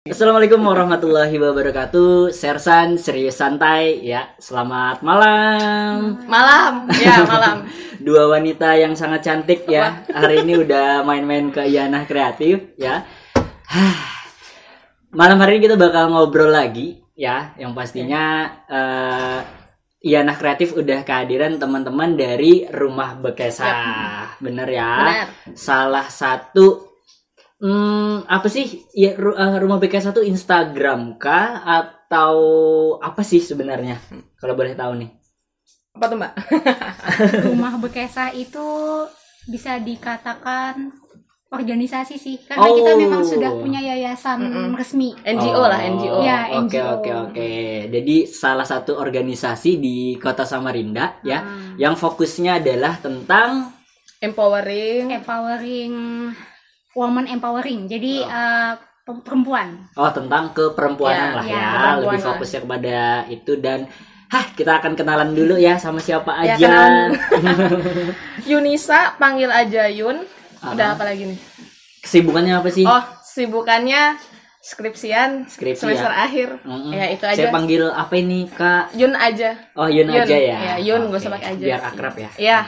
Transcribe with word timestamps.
Assalamualaikum 0.00 0.64
warahmatullahi 0.64 1.36
wabarakatuh. 1.36 2.32
Sersan 2.32 2.96
serius 2.96 3.36
santai 3.36 4.00
ya. 4.00 4.32
Selamat 4.40 5.04
malam. 5.04 6.24
Malam, 6.24 6.88
ya 6.96 7.20
malam. 7.28 7.68
Dua 8.08 8.32
wanita 8.32 8.80
yang 8.80 8.96
sangat 8.96 9.28
cantik 9.28 9.68
ya. 9.68 10.00
Hari 10.08 10.40
ini 10.40 10.56
udah 10.56 11.04
main-main 11.04 11.52
ke 11.52 11.68
Yana 11.68 12.08
Kreatif 12.08 12.72
ya. 12.80 13.04
Malam 15.20 15.36
hari 15.36 15.60
ini 15.60 15.68
kita 15.68 15.76
bakal 15.76 16.08
ngobrol 16.08 16.48
lagi 16.48 17.04
ya. 17.12 17.52
Yang 17.60 17.72
pastinya 17.76 18.24
eh 18.72 19.38
Yana 20.00 20.32
Kreatif 20.32 20.80
udah 20.80 21.04
kehadiran 21.04 21.60
teman-teman 21.60 22.16
dari 22.16 22.64
Rumah 22.72 23.20
Bekesah. 23.20 24.40
Bener 24.40 24.64
ya? 24.64 24.92
Benar. 24.96 25.28
Salah 25.52 26.08
satu 26.08 26.89
Hmm, 27.60 28.24
apa 28.24 28.48
sih 28.48 28.64
ya 28.90 29.12
ru- 29.14 29.36
eh, 29.36 29.56
rumah 29.58 29.76
BK 29.76 30.00
satu 30.02 30.20
Instagram 30.20 31.14
kah 31.14 31.60
atau 31.60 32.34
apa 32.98 33.20
sih 33.20 33.36
sebenarnya? 33.38 34.00
Kalau 34.34 34.56
boleh 34.56 34.72
tahu 34.72 34.96
nih. 34.96 35.10
Apa 35.92 36.04
tuh 36.06 36.16
mbak? 36.16 36.32
rumah 37.46 37.76
Bekesa 37.76 38.32
itu 38.32 38.64
bisa 39.44 39.76
dikatakan 39.76 40.88
organisasi 41.50 42.14
sih 42.14 42.38
karena 42.40 42.62
Oh. 42.62 42.78
kita 42.78 42.94
memang 42.94 43.20
sudah 43.20 43.50
punya 43.52 43.82
yayasan 43.82 44.38
Mm-mm. 44.40 44.72
resmi 44.72 45.12
NGO 45.20 45.60
lah, 45.60 45.82
NGO. 45.82 46.22
Ya, 46.22 46.56
Oke 46.56 46.78
oke 46.78 47.10
oke. 47.10 47.50
Jadi 47.90 48.24
salah 48.24 48.62
satu 48.62 48.96
organisasi 48.96 49.76
di 49.76 49.96
Kota 50.16 50.46
Samarinda 50.46 51.20
ya 51.20 51.42
Hmm. 51.42 51.74
yang 51.76 51.92
fokusnya 51.92 52.56
adalah 52.56 52.96
tentang 52.96 53.74
Empowering. 54.22 55.10
empowering 55.12 55.94
woman 56.92 57.26
empowering 57.26 57.86
jadi 57.86 58.12
Oh. 58.20 58.30
eh, 58.30 58.72
pe- 59.00 59.22
perempuan 59.22 59.68
oh 59.92 60.10
tentang 60.10 60.50
keperempuanan 60.50 61.28
Ya, 61.28 61.36
lah 61.36 61.44
ya, 61.44 61.52
ya, 61.52 61.62
keperempuan 61.66 61.96
lebih 62.04 62.20
fokusnya 62.22 62.60
kepada 62.62 62.98
itu 63.28 63.52
dan 63.56 63.80
Hah, 64.28 64.46
kita 64.48 64.78
akan 64.78 64.94
kenalan 64.94 65.34
dulu 65.34 65.58
ya 65.58 65.74
sama 65.74 65.98
siapa 65.98 66.30
Ya, 66.40 66.54
aja. 66.54 66.70
Yunisa 68.46 69.16
panggil 69.16 69.50
aja 69.50 69.90
Yun. 69.90 70.22
Udah 70.62 70.86
Ah. 70.86 70.94
apa 70.94 71.02
lagi 71.02 71.26
nih? 71.26 71.38
Kesibukannya 71.98 72.54
apa 72.54 72.68
sih? 72.68 72.84
Oh, 72.84 73.02
sibukannya 73.20 74.14
skripsian, 74.60 75.48
Skripsi 75.48 75.82
semester 75.82 76.08
ya? 76.08 76.22
akhir. 76.22 76.48
Mm-mm. 76.62 76.92
Ya 76.92 77.08
itu 77.08 77.24
Saya 77.24 77.48
aja. 77.48 77.50
panggil 77.50 77.82
apa 77.88 78.14
ini, 78.14 78.46
Kak? 78.46 78.92
Yun 78.94 79.12
aja. 79.12 79.56
Oh, 79.74 79.88
Yun, 79.88 80.06
Yun, 80.06 80.22
aja 80.22 80.36
ya. 80.36 80.56
ya, 80.60 80.74
Yun, 80.78 81.08
Oke, 81.08 81.16
usah 81.16 81.32
pakai 81.32 81.48
aja. 81.50 81.64
Biar 81.66 81.82
akrab 81.82 82.14
ya. 82.14 82.30
Ya, 82.38 82.58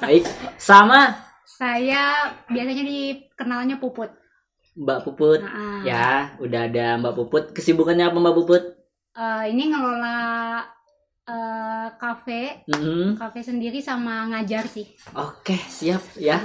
Baik. 0.00 0.24
Sama 0.56 1.14
saya 1.54 2.02
biasanya 2.50 2.84
dikenalnya 2.84 3.76
puput 3.78 4.10
Mbak 4.74 4.98
Puput. 5.06 5.38
Nah, 5.38 5.86
Ya, 5.86 6.34
udah 6.42 6.66
ada 6.66 6.98
Mbak 6.98 7.14
Puput. 7.14 7.44
Kesibukannya 7.54 8.10
apa 8.10 8.18
Mbak 8.18 8.34
Puput? 8.34 8.62
eh, 9.14 9.44
ini 9.54 9.70
ngelola 9.70 10.18
eh, 11.24 11.88
kafe 11.96 12.66
Mm-mm. 12.68 13.16
kafe 13.16 13.40
sendiri 13.40 13.78
sama 13.80 14.26
ngajar 14.28 14.66
sih 14.66 14.84
Oke, 15.14 15.54
siap 15.70 16.02
ya. 16.18 16.36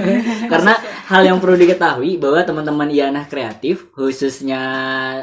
Karena 0.52 0.74
hal 1.06 1.22
yang 1.22 1.38
perlu 1.38 1.54
diketahui 1.54 2.16
bahwa 2.16 2.40
teman-teman 2.42 2.88
Iana 2.90 3.28
Kreatif 3.28 3.92
khususnya 3.92 4.62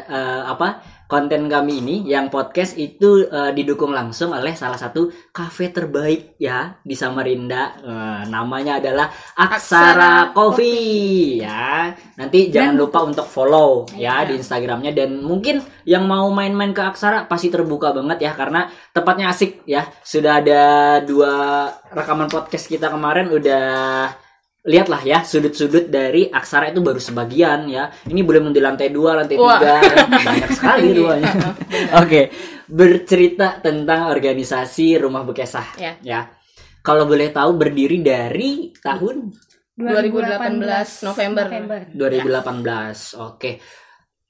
eh, 0.06 0.42
apa? 0.48 0.80
Konten 1.12 1.52
kami 1.52 1.84
ini 1.84 1.96
yang 2.08 2.32
podcast 2.32 2.80
itu 2.80 3.28
eh, 3.28 3.52
didukung 3.52 3.92
langsung 3.92 4.32
oleh 4.32 4.56
salah 4.56 4.80
satu 4.80 5.12
kafe 5.36 5.68
terbaik 5.76 6.40
ya 6.40 6.80
di 6.80 6.96
Samarinda. 6.96 7.76
Eh, 7.84 8.22
namanya 8.32 8.80
adalah 8.80 9.12
Aksara 9.36 9.92
Aksara 9.92 10.14
Coffee 10.32 11.44
ya. 11.44 11.92
Nanti 12.16 12.48
jangan 12.48 12.80
lupa 12.80 13.04
untuk 13.04 13.28
follow 13.28 13.92
ya 14.00 14.24
Iya. 14.24 14.32
di 14.32 14.34
Instagramnya 14.40 14.96
dan 14.96 15.20
mungkin 15.20 15.60
yang 15.84 16.08
mau 16.08 16.32
main-main 16.32 16.72
ke 16.72 16.80
Aksara 16.80 17.28
pasti 17.28 17.52
terbuka 17.52 17.92
banget 17.92 18.24
ya 18.24 18.32
karena 18.32 18.72
tepatnya 18.96 19.36
asik 19.36 19.68
ya. 19.68 19.84
Sudah 20.08 20.40
ada 20.40 20.64
dua 21.04 21.68
rekaman 21.92 22.32
podcast 22.32 22.72
kita 22.72 22.88
kemarin 22.88 23.28
udah 23.28 23.68
lihatlah 24.62 25.02
ya 25.02 25.26
sudut-sudut 25.26 25.90
dari 25.90 26.30
aksara 26.30 26.70
itu 26.70 26.82
baru 26.86 27.02
sebagian 27.02 27.66
ya. 27.66 27.90
Ini 28.06 28.22
belum 28.22 28.54
di 28.54 28.62
lantai 28.62 28.94
dua 28.94 29.18
lantai 29.22 29.38
Wah. 29.42 29.58
tiga. 29.58 29.76
Banyak 30.10 30.50
sekali 30.54 30.88
ruangnya 30.94 31.34
oke 32.02 32.22
bercerita 32.72 33.60
tentang 33.60 34.08
organisasi 34.14 35.02
rumah 35.02 35.26
bekesah 35.26 35.76
Ya. 35.82 35.98
ya. 36.06 36.22
Kalau 36.82 37.06
boleh 37.06 37.30
tahu 37.30 37.58
berdiri 37.58 38.02
dari 38.02 38.74
tahun? 38.74 39.30
2018 39.82 41.10
November. 41.10 41.46
2018 41.94 43.18
oke 43.18 43.52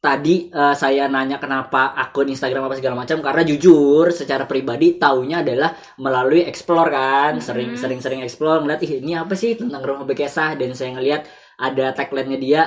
tadi 0.02 0.50
eh, 0.50 0.74
saya 0.74 1.06
nanya 1.06 1.38
kenapa 1.38 1.94
akun 1.94 2.26
Instagram 2.28 2.66
apa 2.66 2.76
segala 2.76 2.98
macam 2.98 3.22
karena 3.22 3.46
jujur 3.46 4.10
secara 4.10 4.50
pribadi 4.50 4.98
taunya 4.98 5.46
adalah 5.46 5.72
melalui 6.02 6.42
explore 6.44 6.90
kan. 6.90 7.38
Sering 7.38 7.78
sering 7.78 8.02
sering 8.02 8.26
explore 8.26 8.60
ngeliat 8.60 8.82
ih 8.82 8.98
ini 8.98 9.14
apa 9.14 9.38
sih 9.38 9.54
tentang 9.54 9.86
rumah 9.86 10.04
bekesah 10.04 10.58
dan 10.58 10.74
saya 10.74 10.98
ngeliat 10.98 11.22
ada 11.62 11.94
tagline-nya 11.94 12.40
dia 12.42 12.62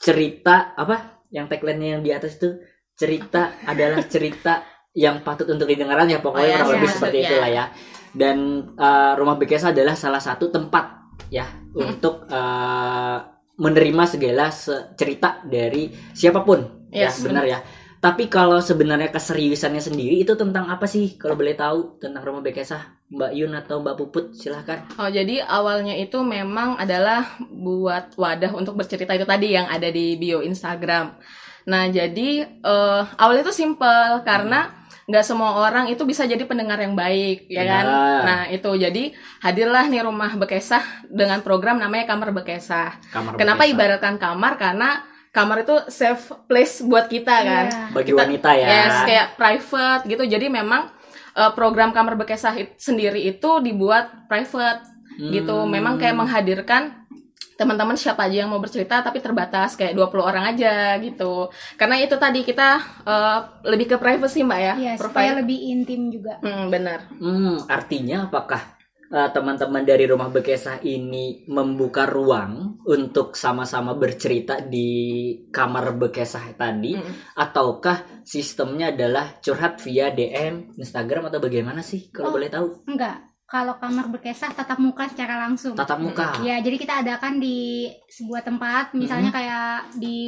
cerita 0.00 0.72
apa? 0.74 1.20
Yang 1.28 1.46
tagline-nya 1.52 1.88
yang 1.98 2.02
di 2.02 2.10
atas 2.10 2.40
itu 2.40 2.56
cerita 2.96 3.52
adalah 3.62 4.00
cerita 4.08 4.64
yang 4.96 5.20
patut 5.20 5.44
untuk 5.46 5.68
didengarkan 5.68 6.08
ya 6.08 6.18
pokoknya 6.18 6.42
Oh, 6.42 6.50
ya, 6.50 6.56
kurang 6.58 6.72
lebih 6.74 6.88
ya, 6.88 6.94
seperti 6.96 7.16
maksudnya. 7.20 7.28
itulah 7.30 7.50
ya. 7.52 7.64
Dan 8.08 8.36
eh, 8.74 9.12
rumah 9.14 9.36
bekesah 9.36 9.70
adalah 9.76 9.92
salah 9.92 10.22
satu 10.24 10.48
tempat 10.48 10.84
ya 11.28 11.44
untuk 11.76 12.24
eh, 12.24 13.16
menerima 13.58 14.04
segala 14.06 14.48
se- 14.48 14.94
cerita 14.94 15.44
dari 15.44 15.92
siapa 16.14 16.40
pun 16.40 16.77
ya 16.90 17.08
Yes, 17.08 17.20
benar 17.20 17.44
ya 17.44 17.60
tapi 17.98 18.30
kalau 18.30 18.62
sebenarnya 18.62 19.10
keseriusannya 19.10 19.82
sendiri 19.82 20.22
itu 20.22 20.30
tentang 20.38 20.70
apa 20.70 20.86
sih 20.86 21.18
kalau 21.18 21.34
boleh 21.34 21.58
tahu 21.58 21.98
tentang 21.98 22.22
rumah 22.22 22.38
bekesah 22.40 22.94
Mbak 23.10 23.32
Yun 23.34 23.52
atau 23.56 23.82
Mbak 23.82 23.94
Puput 23.98 24.24
silahkan 24.32 24.86
Oh, 24.94 25.10
jadi 25.10 25.42
awalnya 25.42 25.98
itu 25.98 26.22
memang 26.22 26.78
adalah 26.78 27.26
buat 27.42 28.14
wadah 28.14 28.54
untuk 28.54 28.78
bercerita 28.78 29.18
itu 29.18 29.26
tadi 29.26 29.50
yang 29.50 29.66
ada 29.66 29.90
di 29.90 30.14
bio 30.14 30.38
Instagram. 30.40 31.18
Nah, 31.66 31.90
jadi 31.90 32.28
eh, 32.46 33.02
awalnya 33.18 33.42
itu 33.42 33.54
simple 33.56 34.22
karena 34.22 34.70
nggak 35.08 35.24
semua 35.24 35.56
orang 35.58 35.88
itu 35.88 36.04
bisa 36.04 36.22
jadi 36.22 36.44
pendengar 36.44 36.76
yang 36.78 36.92
baik, 36.92 37.48
ya 37.48 37.64
kan? 37.64 37.86
Nah, 38.22 38.40
itu 38.46 38.68
jadi 38.76 39.10
hadirlah 39.40 39.88
nih 39.88 40.04
rumah 40.04 40.36
Bekesah 40.36 40.84
dengan 41.08 41.40
program 41.40 41.80
namanya 41.80 42.04
Kamar 42.06 42.30
Bekesah. 42.30 43.00
kamar 43.10 43.34
Kenapa 43.34 43.64
bekesah. 43.64 43.72
ibaratkan 43.74 44.14
kamar? 44.20 44.60
Karena 44.60 45.00
kamar 45.38 45.56
itu 45.60 45.76
safe 45.88 46.18
place 46.44 46.82
buat 46.82 47.06
kita 47.06 47.30
kan. 47.40 47.66
Iya. 47.68 47.82
bagi 47.88 48.10
kita- 48.10 48.20
wanita 48.20 48.50
ya 48.52 48.66
Yes, 48.68 48.94
kayak 49.04 49.26
private 49.34 50.02
gitu. 50.04 50.24
Jadi 50.26 50.46
memang 50.48 50.90
eh, 51.32 51.52
program 51.52 51.90
kamar 51.90 52.14
bekesah 52.16 52.50
it- 52.52 52.74
sendiri 52.76 53.22
itu 53.22 53.50
dibuat 53.60 54.26
private 54.26 54.82
gitu. 55.16 55.56
Hmm. 55.56 55.70
Memang 55.70 55.94
kayak 55.96 56.14
menghadirkan 56.16 57.06
teman-teman 57.54 57.94
siapa 57.94 58.22
aja 58.24 58.42
yang 58.42 58.48
mau 58.48 58.58
bercerita 58.58 58.98
tapi 58.98 59.18
terbatas 59.18 59.74
kayak 59.74 59.90
20 59.92 60.18
orang 60.20 60.46
aja 60.48 60.94
gitu. 60.96 61.46
Karena 61.74 61.98
itu 61.98 62.14
tadi 62.14 62.42
kita 62.42 62.68
eh, 63.04 63.38
lebih 63.64 63.86
ke 63.88 63.96
privacy 63.96 64.42
Mbak 64.42 64.60
ya. 64.60 64.74
Iya, 64.76 64.92
supaya 64.96 65.30
lebih 65.34 65.58
intim 65.68 66.06
juga 66.08 66.38
Hmm, 66.38 66.66
benar. 66.68 67.06
Hmm, 67.12 67.58
artinya 67.66 68.26
apakah 68.26 68.77
uh, 69.10 69.28
teman-teman 69.28 69.84
dari 69.84 70.04
rumah 70.04 70.28
bekesah 70.28 70.80
ini 70.80 71.44
membuka 71.46 72.08
ruang 72.08 72.80
untuk 72.84 73.36
sama-sama 73.36 73.92
bercerita 73.92 74.60
di 74.60 74.88
kamar 75.52 75.92
bekesah 75.94 76.56
tadi 76.56 76.96
Mm. 76.96 77.36
ataukah 77.36 78.24
sistemnya 78.24 78.88
adalah 78.92 79.36
curhat 79.38 79.80
via 79.84 80.08
DM 80.08 80.76
Instagram 80.76 81.28
atau 81.28 81.38
bagaimana 81.38 81.84
sih 81.84 82.08
kalau 82.08 82.32
Oh. 82.32 82.34
boleh 82.36 82.48
tahu 82.48 82.66
enggak 82.88 83.27
kalau 83.48 83.74
kamar 83.74 84.06
berkesah 84.08 84.52
tatap 84.52 84.76
muka 84.76 85.08
secara 85.08 85.40
langsung 85.40 85.72
tatap 85.72 85.96
muka 85.96 86.36
Ya, 86.40 86.60
jadi 86.60 86.76
kita 86.76 87.00
adakan 87.00 87.40
di 87.40 87.88
sebuah 88.06 88.44
tempat, 88.44 88.92
misalnya 88.92 89.32
kayak 89.32 89.96
di 89.96 90.20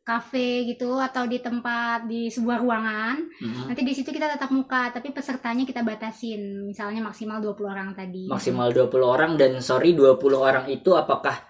kafe 0.00 0.64
gitu 0.64 0.94
atau 0.96 1.26
di 1.26 1.38
tempat 1.38 2.06
di 2.06 2.26
sebuah 2.26 2.58
ruangan. 2.58 3.18
Mhm. 3.36 3.62
Nanti 3.66 3.82
di 3.82 3.90
situ 3.90 4.08
kita 4.08 4.30
tatap 4.30 4.50
muka, 4.50 4.90
tapi 4.90 5.10
pesertanya 5.10 5.62
kita 5.64 5.82
batasin, 5.82 6.62
misalnya 6.64 7.02
maksimal 7.02 7.38
20 7.38 7.66
orang 7.66 7.90
tadi. 7.90 8.30
maksimal 8.30 8.70
20 8.70 9.02
orang 9.04 9.34
dan 9.34 9.58
sorry 9.58 9.90
20 9.92 10.14
orang 10.38 10.64
itu 10.66 10.94
apakah 10.94 11.42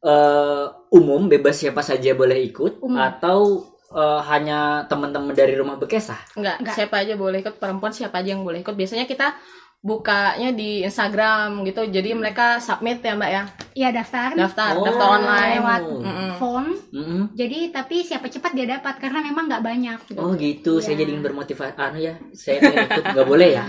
eh, 0.00 0.64
umum 0.90 1.26
bebas 1.26 1.54
siapa 1.56 1.82
saja 1.82 2.14
boleh 2.14 2.38
ikut 2.44 2.78
Umum. 2.80 2.98
atau 2.98 3.62
eh, 3.90 4.20
hanya 4.26 4.86
teman-teman 4.86 5.32
dari 5.32 5.54
rumah 5.54 5.74
bekesah 5.74 6.18
Enggak, 6.34 6.60
Enggak. 6.60 6.74
siapa 6.74 6.96
aja 6.98 7.14
boleh 7.14 7.38
ikut, 7.40 7.56
perempuan 7.56 7.90
siapa 7.90 8.18
aja 8.18 8.34
yang 8.34 8.42
boleh 8.42 8.60
ikut. 8.60 8.74
Biasanya 8.74 9.06
kita 9.06 9.34
bukanya 9.78 10.50
di 10.50 10.82
Instagram 10.82 11.62
gitu. 11.62 11.86
Jadi 11.86 12.10
mereka 12.10 12.58
submit 12.58 12.98
ya, 12.98 13.14
Mbak 13.14 13.30
ya. 13.30 13.42
Iya, 13.72 13.88
daftar 13.94 14.34
Daftar, 14.34 14.70
Oh. 14.74 14.82
daftar 14.82 15.08
online. 15.12 15.54
lewat 15.54 15.82
Mm-mm. 15.86 16.30
form. 16.34 16.66
Mhm. 16.90 17.22
Jadi 17.32 17.58
tapi 17.70 18.02
siapa 18.02 18.26
cepat 18.26 18.52
dia 18.52 18.66
dapat 18.68 18.98
karena 18.98 19.22
memang 19.22 19.46
nggak 19.46 19.62
banyak. 19.62 19.98
gitu. 20.04 20.18
Oh 20.18 20.34
gitu, 20.34 20.72
saya 20.78 20.94
Iya. 20.94 21.00
jadi 21.04 21.12
bermotivasi. 21.22 21.74
Anu 21.78 21.98
ya, 22.00 22.14
saya 22.34 22.58
ikut 22.58 23.04
nggak 23.06 23.28
boleh 23.28 23.50
ya. 23.54 23.64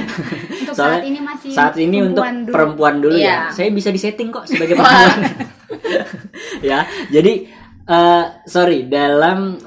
Untuk 0.60 0.74
soalnya 0.74 0.98
saat 0.98 1.06
ini 1.06 1.20
masih 1.20 1.50
Saat 1.50 1.74
ini 1.76 1.96
untuk 2.02 2.18
perempuan 2.20 2.34
dulu. 2.42 2.52
perempuan 2.52 2.94
dulu 2.98 3.14
ya. 3.14 3.22
Iya. 3.22 3.38
Saya 3.52 3.68
bisa 3.70 3.88
disetting 3.88 4.28
kok 4.28 4.44
sebagai 4.44 4.74
perempuan. 4.74 5.18
ya, 6.70 6.82
jadi 7.08 7.62
Eh, 7.84 8.24
sorry, 8.48 8.88
dalam 8.88 9.60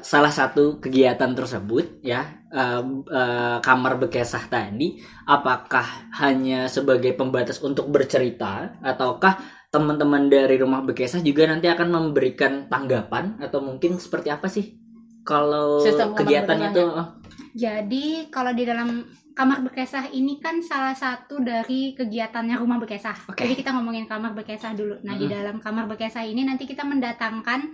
salah 0.00 0.32
satu 0.32 0.80
kegiatan 0.80 1.32
tersebut 1.32 2.00
ya 2.00 2.44
eh, 2.50 2.82
eh, 3.12 3.58
kamar 3.60 4.00
bekesah 4.00 4.48
tadi, 4.48 4.96
apakah 5.24 5.84
hanya 6.18 6.66
sebagai 6.66 7.12
pembatas 7.12 7.60
untuk 7.60 7.92
bercerita, 7.92 8.80
ataukah 8.80 9.36
teman-teman 9.68 10.32
dari 10.32 10.56
rumah 10.56 10.80
bekesah 10.80 11.20
juga 11.20 11.44
nanti 11.44 11.68
akan 11.68 11.88
memberikan 11.92 12.64
tanggapan 12.66 13.36
atau 13.42 13.60
mungkin 13.60 14.00
seperti 14.00 14.32
apa 14.32 14.48
sih? 14.48 14.78
Kalau 15.26 15.82
Sistem 15.82 16.14
bekesahnya. 16.14 16.70
tuh, 16.70 16.88
oh, 16.94 17.08
Jadi 17.52 18.30
kalau 18.30 18.52
di 18.54 18.62
dalam 18.62 19.04
kamar 19.36 19.60
bekesah 19.68 20.08
ini 20.12 20.40
kan 20.40 20.64
salah 20.64 20.96
satu 20.96 21.44
dari 21.44 21.92
kegiatannya 21.92 22.56
rumah 22.56 22.80
bekesah. 22.80 23.28
Oke. 23.28 23.44
Jadi 23.44 23.60
kita 23.60 23.76
ngomongin 23.76 24.08
kamar 24.08 24.32
bekesah 24.32 24.72
dulu. 24.72 24.96
Nah 25.04 25.16
di 25.18 25.28
Mhm. 25.28 25.34
dalam 25.34 25.56
kamar 25.60 25.84
bekesah 25.88 26.24
ini 26.24 26.46
nanti 26.46 26.64
kita 26.64 26.86
mendatangkan 26.88 27.68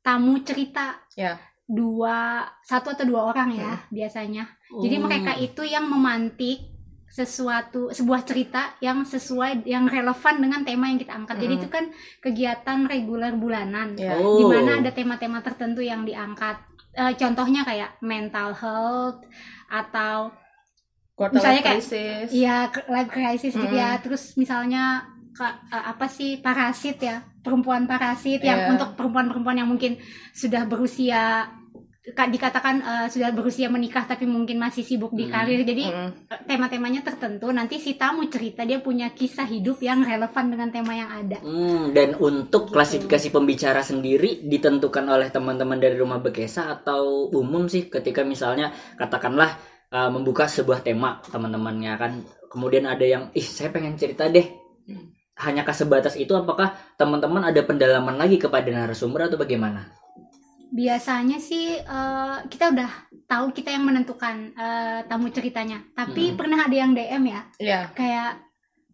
tamu 0.00 0.40
cerita. 0.40 1.04
Ya. 1.12 1.36
Dua, 1.64 2.42
satu 2.60 2.90
atau 2.90 3.04
dua 3.04 3.32
orang 3.32 3.54
ya 3.54 3.72
biasanya. 3.88 4.44
Jadi 4.68 4.96
Hmm. 4.96 5.04
mereka 5.06 5.32
itu 5.34 5.62
yang 5.62 5.86
memantik 5.86 6.68
sesuatu 7.06 7.92
sebuah 7.92 8.24
cerita 8.24 8.72
yang 8.80 9.04
sesuai 9.04 9.64
yang 9.64 9.84
relevan 9.84 10.40
dengan 10.40 10.64
tema 10.64 10.88
yang 10.88 10.96
kita 10.96 11.12
angkat. 11.12 11.36
Jadi 11.38 11.54
Mhm. 11.54 11.60
itu 11.60 11.68
kan 11.68 11.84
kegiatan 12.18 12.78
reguler 12.84 13.32
bulanan. 13.32 13.92
Oh. 14.16 14.40
di 14.40 14.44
mana 14.44 14.80
ada 14.80 14.90
tema-tema 14.90 15.40
tertentu 15.40 15.80
yang 15.80 16.02
diangkat. 16.02 16.56
Eh, 16.92 17.12
contohnya 17.14 17.62
kayak 17.62 18.00
mental 18.00 18.52
health 18.52 19.20
atau 19.68 20.32
Quarter 21.12 21.36
Misalnya 21.36 21.60
kayak- 21.60 21.76
crisis. 21.84 22.28
ya 22.32 22.56
life 22.88 23.12
crisis 23.12 23.52
gitu 23.52 23.68
ya. 23.70 23.94
Mm-mm. 23.94 24.02
Terus 24.02 24.32
misalnya 24.34 25.04
apa 25.70 26.06
sih 26.06 26.38
parasit 26.38 26.98
ya, 27.00 27.20
perempuan 27.40 27.84
parasit 27.84 28.40
yang 28.40 28.68
Iya. 28.68 28.70
untuk 28.74 28.94
perempuan-perempuan 28.94 29.56
yang 29.56 29.68
mungkin 29.68 29.96
sudah 30.30 30.64
berusia 30.64 31.48
ka- 32.02 32.26
dikatakan 32.26 32.76
eh, 32.82 33.06
sudah 33.06 33.30
berusia 33.30 33.70
menikah 33.70 34.02
tapi 34.02 34.26
mungkin 34.26 34.58
masih 34.58 34.82
sibuk 34.82 35.14
di 35.14 35.24
Mm. 35.24 35.30
karir. 35.30 35.60
Jadi 35.62 35.84
Mm-mm. 35.86 36.10
eh, 36.28 36.40
tema-temanya 36.44 37.00
tertentu. 37.00 37.48
Nanti 37.48 37.78
si 37.78 37.94
tamu 37.94 38.26
cerita 38.26 38.66
dia 38.66 38.82
punya 38.82 39.10
kisah 39.10 39.46
hidup 39.46 39.78
yang 39.78 40.02
relevan 40.02 40.50
dengan 40.50 40.68
tema 40.68 40.92
yang 40.92 41.08
ada. 41.08 41.38
Hmm, 41.40 41.94
dan 41.94 42.18
untuk 42.18 42.68
klasifikasi 42.68 43.30
pembicara 43.30 43.80
sendiri 43.80 44.42
ditentukan 44.42 45.06
oleh 45.06 45.30
teman-teman 45.30 45.78
dari 45.78 45.94
rumah 45.94 46.18
bekesa 46.18 46.68
atau 46.68 47.30
umum 47.30 47.66
sih 47.66 47.86
ketika 47.86 48.20
misalnya 48.22 48.68
katakanlah 48.96 49.54
uh, 49.88 50.10
membuka 50.10 50.44
sebuah 50.44 50.82
tema 50.82 51.22
teman-temannya 51.24 51.92
kan 51.94 52.12
kemudian 52.50 52.84
ada 52.84 53.00
yang 53.02 53.22
ih 53.32 53.46
saya 53.46 53.70
pengen 53.70 53.94
cerita 53.94 54.26
deh 54.26 54.61
hanyakah 55.36 55.72
sebatas 55.72 56.14
itu 56.14 56.32
apakah 56.32 56.76
teman-teman 56.94 57.42
ada 57.44 57.60
pendalaman 57.62 58.16
lagi 58.16 58.36
kepada 58.36 58.68
narasumber 58.68 59.28
atau 59.28 59.40
bagaimana? 59.40 59.88
biasanya 60.72 61.36
sih 61.36 61.76
eh, 61.76 62.36
kita 62.48 62.72
udah 62.72 62.90
tahu 63.28 63.52
kita 63.52 63.76
yang 63.76 63.84
menentukan 63.84 64.56
eh, 64.56 65.04
tamu 65.04 65.28
ceritanya 65.28 65.84
tapi 65.92 66.32
Hmm. 66.32 66.36
pernah 66.40 66.64
ada 66.64 66.72
yang 66.72 66.96
DM 66.96 67.24
ya 67.28 67.40
Ya. 67.60 67.80
kayak 67.92 68.40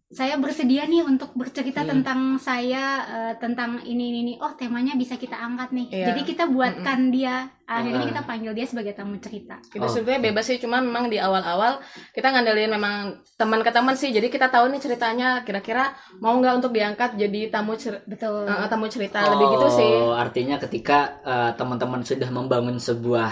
saya 0.08 0.40
bersedia 0.40 0.88
nih 0.88 1.04
untuk 1.04 1.36
bercerita 1.36 1.84
Hmm. 1.84 2.00
tentang 2.00 2.20
saya 2.40 2.84
eh, 3.04 3.34
tentang 3.36 3.84
ini 3.84 4.08
ini 4.08 4.18
ini 4.22 4.32
oh 4.40 4.56
temanya 4.56 4.96
bisa 4.96 5.14
kita 5.14 5.36
angkat 5.36 5.68
nih 5.68 5.86
Iya. 5.92 6.06
jadi 6.08 6.20
kita 6.24 6.44
buatkan 6.48 7.12
dia 7.12 7.44
akhirnya 7.68 8.08
kita 8.08 8.24
panggil 8.24 8.56
dia 8.56 8.64
sebagai 8.64 8.96
tamu 8.96 9.20
cerita 9.20 9.60
Itu 9.68 9.84
Oh. 9.84 9.84
sebetulnya 9.86 10.24
bebas 10.24 10.48
sih, 10.48 10.56
cuma 10.56 10.80
memang 10.80 11.12
di 11.12 11.20
awal-awal 11.20 11.76
kita 12.10 12.32
ngandelin 12.32 12.72
memang 12.72 12.96
teman 13.36 13.60
ke 13.60 13.68
teman 13.68 13.92
sih. 13.92 14.08
Jadi 14.08 14.26
kita 14.26 14.48
tahu 14.48 14.72
nih 14.72 14.80
ceritanya 14.80 15.44
kira-kira 15.44 15.92
mau 16.16 16.32
nggak 16.34 16.56
untuk 16.56 16.72
diangkat 16.72 17.20
jadi 17.20 17.52
tamu 17.52 17.76
cer- 17.76 18.00
betul 18.04 18.48
eh, 18.48 18.64
tamu 18.66 18.88
cerita 18.88 19.20
lebih 19.20 19.46
gitu 19.54 19.68
sih. 19.70 19.92
Oh, 20.00 20.16
artinya 20.16 20.56
ketika 20.56 21.20
uh, 21.20 21.50
teman-teman 21.52 22.00
sudah 22.00 22.32
membangun 22.32 22.80
sebuah 22.80 23.28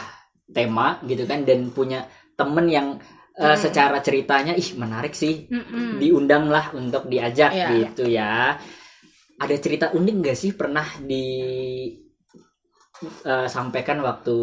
tema 0.46 1.00
gitu 1.02 1.24
kan 1.24 1.42
dan 1.42 1.72
punya 1.72 2.04
temen 2.36 2.68
yang 2.68 2.86
uh, 3.36 3.44
Hmm. 3.46 3.58
secara 3.58 3.98
ceritanya 4.00 4.52
ih 4.52 4.74
menarik 4.74 5.12
sih 5.12 5.46
Mm-mm. 5.46 5.96
diundang 5.96 6.46
lah 6.46 6.72
untuk 6.72 7.06
diajak 7.06 7.50
Iya. 7.50 7.68
gitu 7.72 8.04
ya. 8.06 8.56
Ada 9.36 9.56
cerita 9.56 9.86
unik 9.92 10.14
nggak 10.16 10.34
sih 10.34 10.52
pernah 10.52 10.86
di 10.98 11.24
uh, 13.24 13.46
sampaikan 13.46 14.00
waktu 14.00 14.36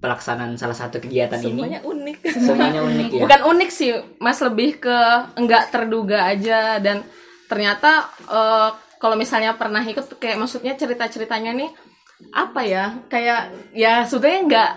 pelaksanaan 0.00 0.56
salah 0.56 0.72
satu 0.72 0.96
kegiatan 0.96 1.36
Semuanya 1.36 1.84
ini? 1.84 1.86
unik. 1.86 2.18
Semuanya 2.32 2.80
unik 2.80 3.08
ya. 3.12 3.20
Bukan 3.20 3.40
unik 3.46 3.70
sih, 3.70 3.92
Mas 4.16 4.40
lebih 4.40 4.80
ke 4.80 4.96
enggak 5.36 5.68
terduga 5.68 6.24
aja 6.24 6.80
dan 6.80 7.04
ternyata 7.44 8.08
eh, 8.24 8.68
kalau 8.96 9.12
misalnya 9.12 9.52
pernah 9.54 9.84
ikut 9.84 10.08
kayak 10.16 10.40
maksudnya 10.40 10.72
cerita-ceritanya 10.72 11.52
nih 11.52 11.68
apa 12.32 12.60
ya? 12.64 12.84
Kayak 13.12 13.52
ya 13.76 14.08
sebetulnya 14.08 14.40
enggak 14.40 14.70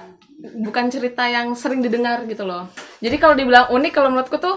bukan 0.59 0.85
cerita 0.91 1.23
yang 1.23 1.55
sering 1.55 1.79
didengar 1.79 2.27
gitu 2.27 2.43
loh. 2.43 2.67
Jadi 3.03 3.15
kalau 3.17 3.35
dibilang 3.35 3.67
unik 3.69 3.91
kalau 3.91 4.09
menurutku 4.09 4.37
tuh 4.37 4.55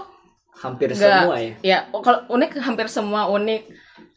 Hampir 0.57 0.89
Nggak. 0.89 1.21
semua 1.21 1.37
ya. 1.37 1.53
ya 1.61 1.77
oh, 1.91 1.99
kalau 1.99 2.25
unik 2.29 2.57
hampir 2.59 2.87
semua 2.87 3.29
unik. 3.29 3.61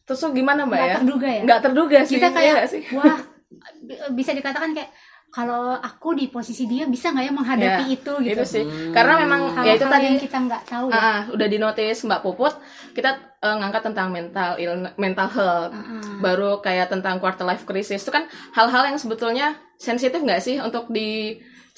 Terus 0.03 0.19
tuh 0.19 0.31
gimana 0.31 0.63
Mbak 0.63 0.73
nggak 0.73 0.87
ya? 0.87 0.97
terduga 0.97 1.29
ya 1.29 1.41
Nggak 1.43 1.61
terduga 1.61 1.99
sih. 2.01 2.15
kita 2.17 2.27
iya 2.27 2.33
kayak 2.33 2.53
nggak 2.55 2.69
sih? 2.69 2.83
wah 2.93 3.19
bi- 3.87 4.01
bisa 4.15 4.31
dikatakan 4.33 4.71
kayak 4.71 4.91
kalau 5.31 5.77
aku 5.77 6.11
di 6.13 6.27
posisi 6.27 6.65
dia 6.65 6.87
bisa 6.87 7.11
nggak 7.11 7.23
ya 7.23 7.31
menghadapi 7.31 7.85
Ya, 7.85 7.93
itu 7.93 8.13
gitu 8.21 8.35
Itu 8.37 8.45
sih. 8.45 8.65
Hmm. 8.65 8.91
Karena 8.91 9.15
memang 9.17 9.41
ya 9.61 9.73
itu 9.73 9.87
tadi 9.87 10.07
yang 10.09 10.19
kita 10.19 10.39
nggak 10.41 10.63
tahu 10.65 10.87
ya 10.89 10.97
Ah, 10.97 11.21
udah 11.29 11.47
dinotis 11.47 11.99
Mbak 12.01 12.21
Puput, 12.21 12.55
kita 12.91 13.11
eh, 13.37 13.57
ngangkat 13.57 13.83
tentang 13.85 14.09
mental 14.09 14.51
ill- 14.57 14.95
mental 14.97 15.29
health. 15.29 15.71
Ah, 15.71 16.03
Baru 16.19 16.59
kayak 16.59 16.89
tentang 16.89 17.19
quarter 17.19 17.45
life 17.45 17.63
crisis 17.63 18.01
itu 18.01 18.11
kan 18.11 18.27
hal-hal 18.51 18.83
yang 18.87 18.97
sebetulnya 18.97 19.53
sensitif 19.77 20.19
nggak 20.19 20.41
sih 20.41 20.59
untuk 20.59 20.91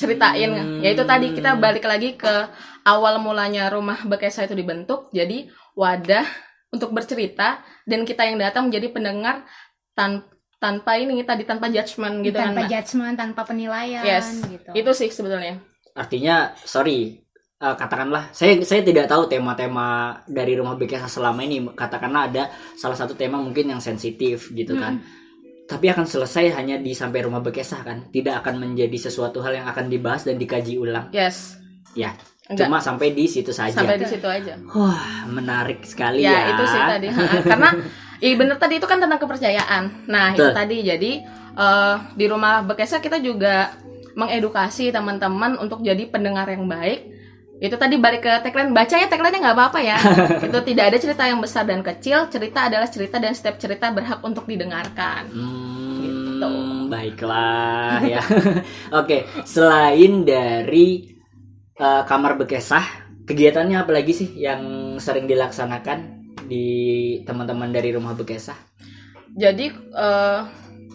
diceritain? 0.02 0.50
Hmm. 0.50 0.82
Ya 0.82 0.90
itu 0.90 1.06
tadi 1.06 1.30
kita 1.30 1.54
balik 1.54 1.86
lagi 1.86 2.18
ke 2.18 2.50
awal 2.82 3.22
mulanya 3.22 3.70
rumah 3.70 4.02
Bekesa 4.02 4.42
itu 4.42 4.58
dibentuk. 4.58 5.06
Jadi 5.14 5.46
wadah 5.78 6.26
untuk 6.74 6.90
bercerita 6.90 7.62
dan 7.86 8.02
kita 8.02 8.26
yang 8.26 8.42
datang 8.42 8.66
menjadi 8.66 8.90
pendengar 8.90 9.46
tan 9.94 10.26
tanpa 10.58 10.94
ini 10.98 11.22
tadi 11.26 11.42
tanpa 11.42 11.66
judgement 11.70 12.22
gitu 12.22 12.38
kan 12.38 12.54
tanpa 12.54 12.62
Mbak. 12.64 12.70
judgement 12.70 13.14
tanpa 13.18 13.42
penilaian 13.42 14.02
Yes, 14.06 14.42
gitu 14.46 14.70
Itu 14.74 14.90
sih 14.94 15.10
sebetulnya. 15.10 15.58
Artinya 15.92 16.54
sorry 16.54 17.18
uh, 17.58 17.74
katakanlah 17.74 18.30
saya 18.30 18.62
saya 18.62 18.86
tidak 18.86 19.10
tahu 19.10 19.26
tema-tema 19.26 20.22
dari 20.30 20.54
rumah 20.54 20.78
BKS 20.78 21.18
selama 21.18 21.42
ini 21.42 21.66
katakanlah 21.74 22.30
ada 22.30 22.42
salah 22.78 22.94
satu 22.94 23.18
tema 23.18 23.42
mungkin 23.42 23.74
yang 23.74 23.82
sensitif 23.82 24.54
gitu 24.54 24.78
kan. 24.78 25.02
Tapi 25.72 25.86
akan 25.88 26.04
selesai 26.04 26.52
hanya 26.52 26.76
di 26.76 26.92
sampai 26.92 27.24
rumah 27.24 27.40
bekesah 27.40 27.80
kan, 27.80 28.12
tidak 28.12 28.44
akan 28.44 28.60
menjadi 28.60 29.08
sesuatu 29.08 29.40
hal 29.40 29.56
yang 29.56 29.66
akan 29.68 29.88
dibahas 29.88 30.28
dan 30.28 30.36
dikaji 30.36 30.76
ulang. 30.76 31.08
Yes. 31.16 31.56
Ya, 31.96 32.12
Enggak. 32.48 32.68
cuma 32.68 32.78
sampai 32.84 33.16
di 33.16 33.24
situ 33.24 33.52
saja. 33.52 33.72
Sampai 33.72 33.96
di 33.96 34.04
situ 34.04 34.28
aja. 34.28 34.60
Wah, 34.76 35.24
menarik 35.32 35.84
sekali 35.88 36.20
ya. 36.20 36.32
ya 36.32 36.40
itu 36.52 36.64
sih 36.68 36.82
tadi 36.84 37.08
karena 37.50 37.70
iya 38.22 38.34
bener 38.38 38.56
tadi 38.56 38.78
itu 38.78 38.86
kan 38.86 39.02
tentang 39.02 39.18
kepercayaan 39.18 40.06
nah 40.06 40.32
itu 40.32 40.46
Betul. 40.46 40.54
tadi 40.54 40.76
jadi 40.86 41.12
eh, 41.58 41.94
di 42.14 42.24
rumah 42.30 42.62
Bekesa 42.62 43.02
kita 43.02 43.18
juga 43.18 43.74
mengedukasi 44.14 44.94
teman-teman 44.94 45.58
untuk 45.58 45.82
jadi 45.82 46.06
pendengar 46.06 46.46
yang 46.46 46.68
baik 46.68 47.10
itu 47.62 47.78
tadi 47.78 47.94
balik 47.94 48.26
ke 48.26 48.32
tagline 48.42 48.74
baca 48.74 48.94
ya 48.98 49.06
tagline 49.06 49.38
nggak 49.38 49.54
apa-apa 49.54 49.78
ya 49.78 49.94
itu 50.50 50.58
tidak 50.66 50.84
ada 50.90 50.98
cerita 50.98 51.22
yang 51.30 51.38
besar 51.38 51.62
dan 51.62 51.78
kecil 51.80 52.26
cerita 52.26 52.66
adalah 52.66 52.90
cerita 52.90 53.22
dan 53.22 53.32
setiap 53.32 53.54
cerita 53.56 53.94
berhak 53.94 54.18
untuk 54.20 54.50
didengarkan 54.50 55.30
Hmm, 55.30 56.02
Gitu. 56.02 56.50
baiklah 56.90 58.02
ya. 58.02 58.18
Oke, 58.98 59.22
selain 59.46 60.26
dari 60.26 61.14
uh, 61.78 62.02
kamar 62.02 62.34
bekesah, 62.34 62.82
kegiatannya 63.22 63.78
apa 63.78 63.94
lagi 63.94 64.10
sih 64.10 64.34
yang 64.34 64.60
sering 64.98 65.30
dilaksanakan 65.30 65.98
di 66.44 66.66
teman-teman 67.22 67.70
dari 67.70 67.94
rumah 67.94 68.12
bekesah? 68.12 68.58
jadi 69.32 69.72
eh, 69.72 70.40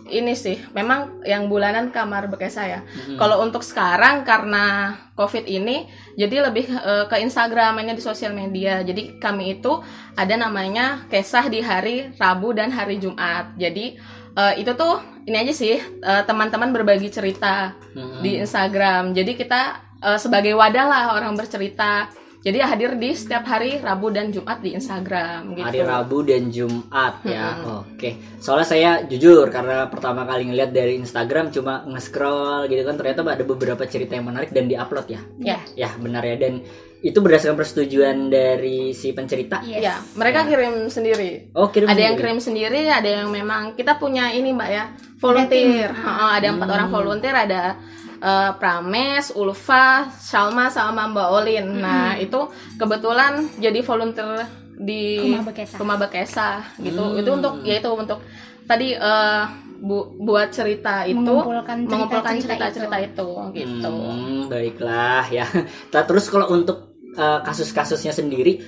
ini 0.09 0.33
sih 0.33 0.57
memang 0.71 1.21
yang 1.23 1.45
bulanan 1.47 1.91
kamar 1.91 2.27
Bekesa 2.27 2.63
ya 2.63 2.79
Hmm. 2.87 3.17
Kalau 3.17 3.41
untuk 3.41 3.61
sekarang 3.61 4.21
karena 4.23 4.95
COVID 5.13 5.45
ini, 5.45 5.89
jadi 6.13 6.45
lebih 6.45 6.69
eh, 6.69 7.05
ke 7.09 7.17
Instagram, 7.19 7.75
mainnya 7.77 7.97
di 7.97 8.03
sosial 8.05 8.31
media. 8.31 8.85
Jadi 8.85 9.17
kami 9.17 9.57
itu 9.57 9.81
ada 10.13 10.33
namanya 10.37 11.05
kesah 11.09 11.49
di 11.49 11.59
hari 11.59 12.13
Rabu 12.15 12.53
dan 12.53 12.69
hari 12.69 13.01
Jumat. 13.01 13.57
Jadi 13.57 13.97
eh, 14.37 14.53
itu 14.61 14.71
tuh 14.77 15.01
ini 15.25 15.35
aja 15.41 15.53
sih 15.53 15.75
eh, 15.81 16.23
teman-teman 16.29 16.69
berbagi 16.71 17.09
cerita 17.09 17.73
Hmm. 17.97 18.21
di 18.21 18.37
Instagram. 18.37 19.17
Jadi 19.17 19.33
kita 19.33 19.61
eh, 20.05 20.19
sebagai 20.21 20.53
wadah 20.53 20.85
lah 20.85 21.03
orang 21.17 21.33
bercerita. 21.33 22.07
Jadi 22.47 22.63
hadir 22.63 22.95
di 22.95 23.11
setiap 23.11 23.43
hari 23.43 23.75
Rabu 23.75 24.07
dan 24.07 24.31
Jumat 24.31 24.63
di 24.63 24.71
Instagram 24.71 25.51
gitu. 25.51 25.67
Hari 25.67 25.83
Rabu 25.83 26.23
dan 26.23 26.47
Jumat 26.47 27.19
ya. 27.27 27.59
Oke. 27.83 28.39
Soalnya 28.39 28.63
saya 28.63 28.91
jujur 29.03 29.51
karena 29.51 29.91
pertama 29.91 30.23
kali 30.23 30.47
ngeliat 30.47 30.71
dari 30.71 30.95
Instagram 30.95 31.51
cuma 31.51 31.83
nge-scroll 31.83 32.71
gitu 32.71 32.87
kan 32.87 32.95
ternyata 32.95 33.19
ada 33.27 33.43
beberapa 33.43 33.83
cerita 33.83 34.15
yang 34.15 34.31
menarik 34.31 34.55
dan 34.55 34.71
diupload 34.71 35.11
ya. 35.11 35.21
Ya. 35.43 35.59
Ya, 35.75 35.89
benar 35.99 36.23
ya 36.23 36.39
dan 36.39 36.63
itu 37.03 37.19
berdasarkan 37.19 37.59
persetujuan 37.59 38.31
dari 38.31 38.95
si 38.95 39.11
pencerita. 39.11 39.59
Yes. 39.67 39.83
Ya, 39.83 39.95
mereka 40.15 40.47
kirim 40.47 40.87
sendiri. 40.87 41.51
Oh, 41.51 41.67
kirim 41.67 41.91
ada 41.91 41.99
yang 41.99 42.15
sendiri. 42.15 42.31
kirim 42.31 42.39
sendiri, 42.39 42.81
ada 42.87 43.09
yang 43.11 43.27
memang 43.27 43.75
kita 43.75 43.99
punya 43.99 44.31
ini 44.31 44.55
mbak 44.55 44.69
ya 44.71 44.95
volunteer. 45.19 45.91
Heeh, 45.91 46.29
ada 46.39 46.47
empat 46.47 46.69
orang 46.71 46.87
volunteer, 46.95 47.35
ada 47.35 47.75
eh, 48.19 48.51
Prames, 48.57 49.31
Ulfa, 49.33 50.09
Salma 50.13 50.69
sama 50.69 51.07
Mbak 51.07 51.27
Olin. 51.33 51.67
Nah 51.79 52.17
itu 52.17 52.49
kebetulan 52.75 53.45
jadi 53.57 53.79
volunteer 53.81 54.45
di 54.77 55.17
Rumah 55.23 55.43
Bekesa. 55.47 55.75
Rumah 55.81 55.97
Bekesa 55.97 56.49
gitu. 56.77 57.03
Itu 57.17 57.29
untuk 57.33 57.53
ya 57.63 57.81
itu 57.81 57.89
untuk 57.89 58.19
tadi 58.65 58.93
eh, 58.93 59.43
bu- 59.77 60.09
buat 60.17 60.49
cerita 60.49 61.05
itu 61.05 61.17
Mengumpulkan 61.17 61.85
cerita-cerita 61.85 61.93
mengumpulkan 61.93 62.33
cerita-cerita 62.41 62.97
itu. 63.01 63.29
gitu. 63.53 63.93
Hmm, 63.93 64.41
baiklah 64.49 65.25
ya. 65.29 65.45
Nah, 65.93 66.03
terus 66.05 66.29
kalau 66.29 66.49
untuk 66.51 66.97
uh, 67.17 67.39
kasus-kasusnya 67.41 68.13
sendiri 68.13 68.61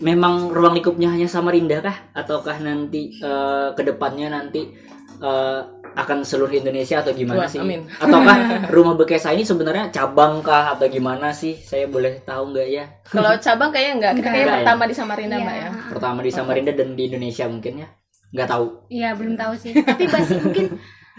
memang 0.00 0.50
ruang 0.52 0.74
lingkupnya 0.76 1.12
hanya 1.12 1.28
Samarinda 1.30 1.80
kah 1.80 1.96
ataukah 2.12 2.60
nanti 2.60 3.14
uh, 3.22 3.72
ke 3.72 3.82
depannya 3.84 4.28
nanti 4.32 4.68
uh, 5.22 5.60
akan 5.94 6.18
seluruh 6.20 6.52
Indonesia 6.52 6.98
atau 6.98 7.10
gimana 7.10 7.40
Wah, 7.40 7.48
sih? 7.48 7.56
amin. 7.56 7.86
Ataukah 7.94 8.36
rumah 8.74 8.94
Bekesa 8.94 9.30
ini 9.30 9.42
sebenarnya 9.42 9.88
cabang 9.88 10.38
kah 10.40 10.74
atau 10.74 10.86
gimana 10.86 11.30
sih? 11.30 11.54
Saya 11.56 11.86
boleh 11.86 12.18
tahu 12.20 12.50
nggak 12.50 12.68
ya? 12.68 12.84
Kalau 13.04 13.30
cabang 13.36 13.70
kayaknya 13.70 13.92
enggak, 13.94 14.12
kita 14.12 14.20
Enggak. 14.20 14.32
kayak 14.32 14.42
Enggak 14.42 14.54
ya? 14.54 14.62
pertama 14.62 14.82
di 14.84 14.94
Samarinda 14.94 15.36
Iya. 15.36 15.44
mbak 15.44 15.56
ya. 15.56 15.68
Pertama 15.88 16.18
di 16.20 16.30
Samarinda 16.30 16.72
dan 16.72 16.88
di 16.92 17.02
Indonesia 17.04 17.44
mungkin 17.46 17.72
ya? 17.78 17.88
Nggak 18.30 18.48
tahu. 18.48 18.66
Iya 18.88 19.10
belum 19.14 19.34
tahu 19.34 19.52
sih. 19.54 19.72
Tapi 19.72 20.04
pasti 20.06 20.34
mungkin 20.36 20.66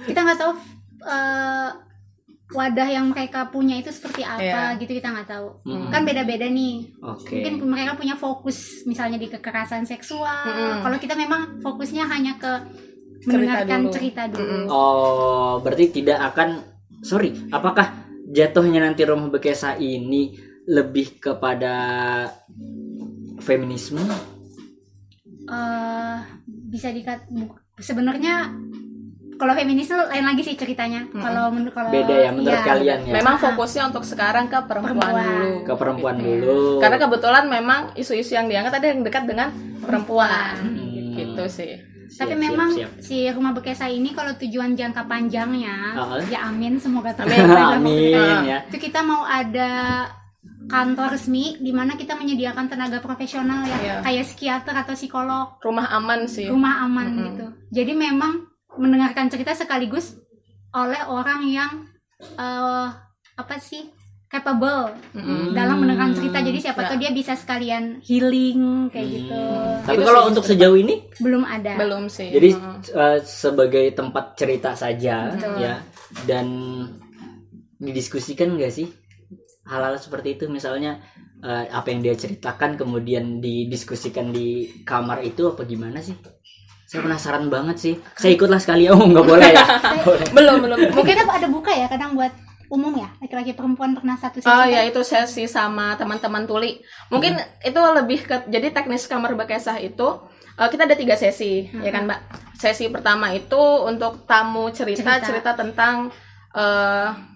kita 0.03 0.20
nggak 0.22 0.38
tahu 0.38 0.51
eh, 1.01 1.70
wadah 2.46 2.86
yang 2.88 3.10
mereka 3.10 3.50
punya 3.50 3.74
itu 3.75 3.89
seperti 3.89 4.22
apa 4.22 4.38
Iya. 4.38 4.77
gitu 4.77 4.94
kita 4.94 5.10
nggak 5.10 5.25
tahu. 5.27 5.48
Mm. 5.65 5.89
Kan 5.89 6.01
beda-beda 6.03 6.46
nih. 6.46 6.75
Oke. 7.01 7.41
Mungkin 7.41 7.53
mereka 7.65 7.98
punya 7.98 8.13
fokus 8.13 8.86
misalnya 8.86 9.17
di 9.17 9.25
kekerasan 9.25 9.82
seksual. 9.84 10.46
Mm-mm. 10.46 10.86
Kalau 10.86 10.98
kita 11.00 11.15
memang 11.15 11.58
fokusnya 11.60 12.05
hanya 12.05 12.38
ke 12.38 12.51
mendengarkan 13.24 13.79
dulu. 13.81 13.93
cerita 13.93 14.22
dulu. 14.27 14.57
Oh, 14.67 15.53
berarti 15.60 15.86
tidak 15.91 16.19
akan 16.25 16.50
sorry, 17.00 17.31
apakah 17.50 17.95
jatuhnya 18.27 18.81
nanti 18.81 19.03
rumah 19.03 19.29
Bekesa 19.29 19.75
ini 19.75 20.36
lebih 20.65 21.19
kepada 21.19 21.75
feminisme? 23.39 24.01
Eh, 25.45 26.15
bisa 26.48 26.89
dikat 26.89 27.29
bu- 27.29 27.53
sebenarnya 27.77 28.50
kalau 29.36 29.51
feminis 29.53 29.86
itu 29.86 30.00
lain 30.00 30.25
lagi 30.25 30.41
sih 30.41 30.55
ceritanya. 30.55 31.05
Kalau 31.12 31.51
menurut 31.51 31.69
kalau 31.69 31.91
Beda 31.91 32.15
ya 32.15 32.31
menurut 32.31 32.55
iya. 32.55 32.65
kalian 32.65 33.00
ya. 33.03 33.13
Memang 33.13 33.36
fokusnya 33.36 33.84
untuk 33.86 34.01
sekarang 34.01 34.48
ke 34.48 34.57
perempuan, 34.63 34.95
Perempuan. 34.95 35.15
dulu. 35.22 35.51
ke 35.62 35.74
perempuan 35.75 36.15
Gitu. 36.15 36.25
dulu. 36.39 36.60
Karena 36.79 36.98
kebetulan 36.98 37.45
memang 37.45 37.81
isu-isu 37.93 38.31
yang 38.34 38.48
diangkat 38.48 38.74
ada 38.74 38.88
yang 38.88 39.03
dekat 39.03 39.24
dengan 39.27 39.51
perempuan. 39.77 40.55
Hmm. 40.57 40.85
Gitu 41.15 41.43
sih. 41.48 41.74
Tapi 42.05 42.31
Siap, 42.31 42.43
memang 42.43 42.69
siap, 42.69 42.91
siap. 42.91 43.01
si 43.01 43.17
rumah 43.27 43.50
Bekesa 43.51 43.89
ini 43.89 44.13
kalau 44.13 44.36
tujuan 44.36 44.77
jangka 44.77 45.03
panjangnya, 45.03 45.75
Ah. 45.91 46.22
ya 46.24 46.45
amin 46.45 46.77
semoga 46.77 47.12
Amin. 47.12 47.34
tercapai. 47.34 47.74
Amin 47.74 48.38
ya. 48.45 48.60
Itu 48.69 48.77
kita 48.77 49.01
mau 49.01 49.25
ada 49.25 50.05
kantor 50.65 51.13
resmi 51.13 51.57
di 51.57 51.69
mana 51.69 51.93
kita 51.93 52.13
menyediakan 52.13 52.65
tenaga 52.67 52.98
profesional 53.00 53.65
ya, 53.65 53.77
Iya. 53.79 53.95
kayak 54.01 54.24
psikiater 54.24 54.75
atau 54.75 54.93
psikolog, 54.93 55.57
Rumah 55.60 55.88
aman 55.93 56.25
sih. 56.25 56.45
rumah 56.45 56.86
aman 56.86 57.07
Mm-mm. 57.07 57.25
gitu. 57.27 57.45
Jadi 57.74 57.93
memang 57.93 58.45
mendengarkan 58.75 59.25
cerita 59.27 59.53
sekaligus 59.53 60.13
oleh 60.72 61.01
orang 61.03 61.41
yang 61.43 61.72
eh, 62.22 62.88
apa 63.36 63.55
sih 63.57 63.89
capable 64.27 64.89
Mm-mm. 65.12 65.51
dalam 65.51 65.77
mendengarkan 65.77 66.12
cerita. 66.13 66.38
Jadi 66.39 66.58
siapa 66.60 66.82
Ya. 66.82 66.88
tahu 66.88 66.98
dia 66.98 67.12
bisa 67.12 67.34
sekalian 67.34 68.01
healing 68.01 68.89
kayak 68.89 69.08
gitu. 69.08 69.41
Tapi 69.82 70.01
kalau 70.01 70.22
untuk 70.25 70.44
sejauh 70.44 70.75
ini 70.75 71.08
Belum 71.17 71.41
ada. 71.41 71.75
Belum 71.75 72.05
sih. 72.08 72.29
jadi 72.29 72.50
Mm. 72.51 72.79
eh, 72.86 73.20
sebagai 73.22 73.86
tempat 73.91 74.36
cerita 74.36 74.74
saja 74.74 75.32
Betul. 75.32 75.55
ya 75.60 75.74
dan 76.24 76.46
didiskusikan 77.75 78.55
nggak 78.55 78.72
sih 78.72 78.88
hal-hal 79.65 79.98
seperti 79.98 80.36
itu 80.36 80.46
misalnya 80.48 81.01
eh, 81.38 81.65
apa 81.67 81.89
yang 81.89 82.01
dia 82.01 82.15
ceritakan 82.15 82.74
kemudian 82.75 83.38
didiskusikan 83.38 84.29
di 84.29 84.48
kamar 84.82 85.22
itu 85.22 85.46
apa 85.48 85.62
gimana 85.63 86.01
sih? 86.01 86.15
Saya 86.86 87.01
penasaran 87.01 87.50
banget 87.50 87.77
sih. 87.77 87.94
Saya 88.13 88.34
ikutlah 88.34 88.58
sekali. 88.58 88.86
Oh 88.88 88.98
nggak 88.98 89.25
boleh 89.25 89.50
ya? 89.50 89.65
boleh. 90.05 90.25
belum 90.32 90.55
belum. 90.62 90.77
Mungkin 90.91 91.15
ada 91.20 91.48
buka 91.48 91.70
ya 91.70 91.86
kadang 91.86 92.13
buat 92.13 92.29
umum 92.67 92.93
ya 92.95 93.10
laki-laki 93.17 93.53
perempuan 93.53 93.93
pernah 93.93 94.15
satu 94.15 94.39
sesi. 94.39 94.48
Oh 94.48 94.62
kan? 94.62 94.67
ya 94.67 94.81
itu 94.84 95.01
sesi 95.01 95.45
sama 95.45 95.93
teman-teman 95.95 96.43
tuli. 96.43 96.81
Mungkin 97.07 97.36
itu 97.62 97.79
lebih 97.79 98.24
ke 98.24 98.36
jadi 98.48 98.72
teknis 98.72 99.05
kamar 99.05 99.34
bekesah 99.34 99.77
itu 99.77 100.07
eh, 100.55 100.67
kita 100.67 100.84
ada 100.84 100.93
tiga 100.93 101.13
sesi 101.13 101.69
ya 101.72 101.89
kan 101.89 102.05
mbak. 102.05 102.19
Sesi 102.55 102.88
pertama 102.88 103.29
itu 103.29 103.60
untuk 103.84 104.25
tamu 104.25 104.72
cerita 104.72 105.19
Cerita. 105.19 105.27
cerita, 105.27 105.51
tentang 105.53 106.10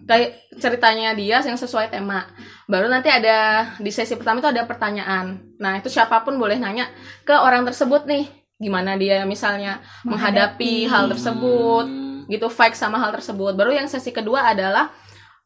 kayak 0.06 0.32
ceritanya 0.56 1.12
dia 1.12 1.44
yang 1.44 1.60
sesuai 1.60 1.92
tema. 1.92 2.24
Baru 2.66 2.88
nanti 2.88 3.12
ada 3.12 3.68
di 3.76 3.92
sesi 3.92 4.16
pertama 4.16 4.40
itu 4.40 4.48
ada 4.48 4.64
pertanyaan. 4.64 5.38
Nah 5.60 5.76
itu 5.76 5.92
siapa 5.92 6.24
pun 6.24 6.40
boleh 6.40 6.56
nanya 6.56 6.88
ke 7.22 7.36
orang 7.36 7.68
tersebut 7.68 8.08
nih 8.08 8.32
gimana 8.56 8.96
dia 8.96 9.24
misalnya 9.24 9.80
menghadapi, 10.04 10.88
Menghadapi. 10.88 10.92
hal 10.92 11.06
tersebut 11.10 11.86
Hmm. 11.88 12.24
gitu 12.28 12.48
fight 12.48 12.76
sama 12.76 12.96
hal 12.96 13.12
tersebut. 13.12 13.56
Baru 13.56 13.72
yang 13.72 13.88
sesi 13.88 14.12
kedua 14.12 14.52
adalah 14.52 14.88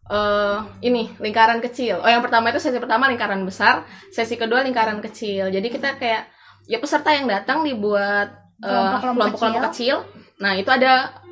eh 0.04 0.58
ini 0.84 1.16
lingkaran 1.20 1.64
kecil. 1.64 2.04
Oh 2.04 2.10
yang 2.10 2.20
pertama 2.20 2.52
itu 2.52 2.60
sesi 2.60 2.80
pertama 2.80 3.08
lingkaran 3.08 3.40
besar, 3.48 3.88
sesi 4.12 4.36
kedua 4.36 4.64
lingkaran 4.64 5.00
kecil. 5.00 5.48
Jadi 5.48 5.68
kita 5.72 5.96
kayak 5.96 6.28
ya 6.68 6.78
peserta 6.80 7.12
yang 7.16 7.28
datang 7.28 7.64
dibuat 7.64 8.34
eh, 8.60 8.68
Kelompok-kelompok 8.68 9.40
kelompok-kelompok 9.40 9.64
kecil. 9.72 9.96
Nah 10.44 10.60
itu 10.60 10.68
ada 10.68 11.24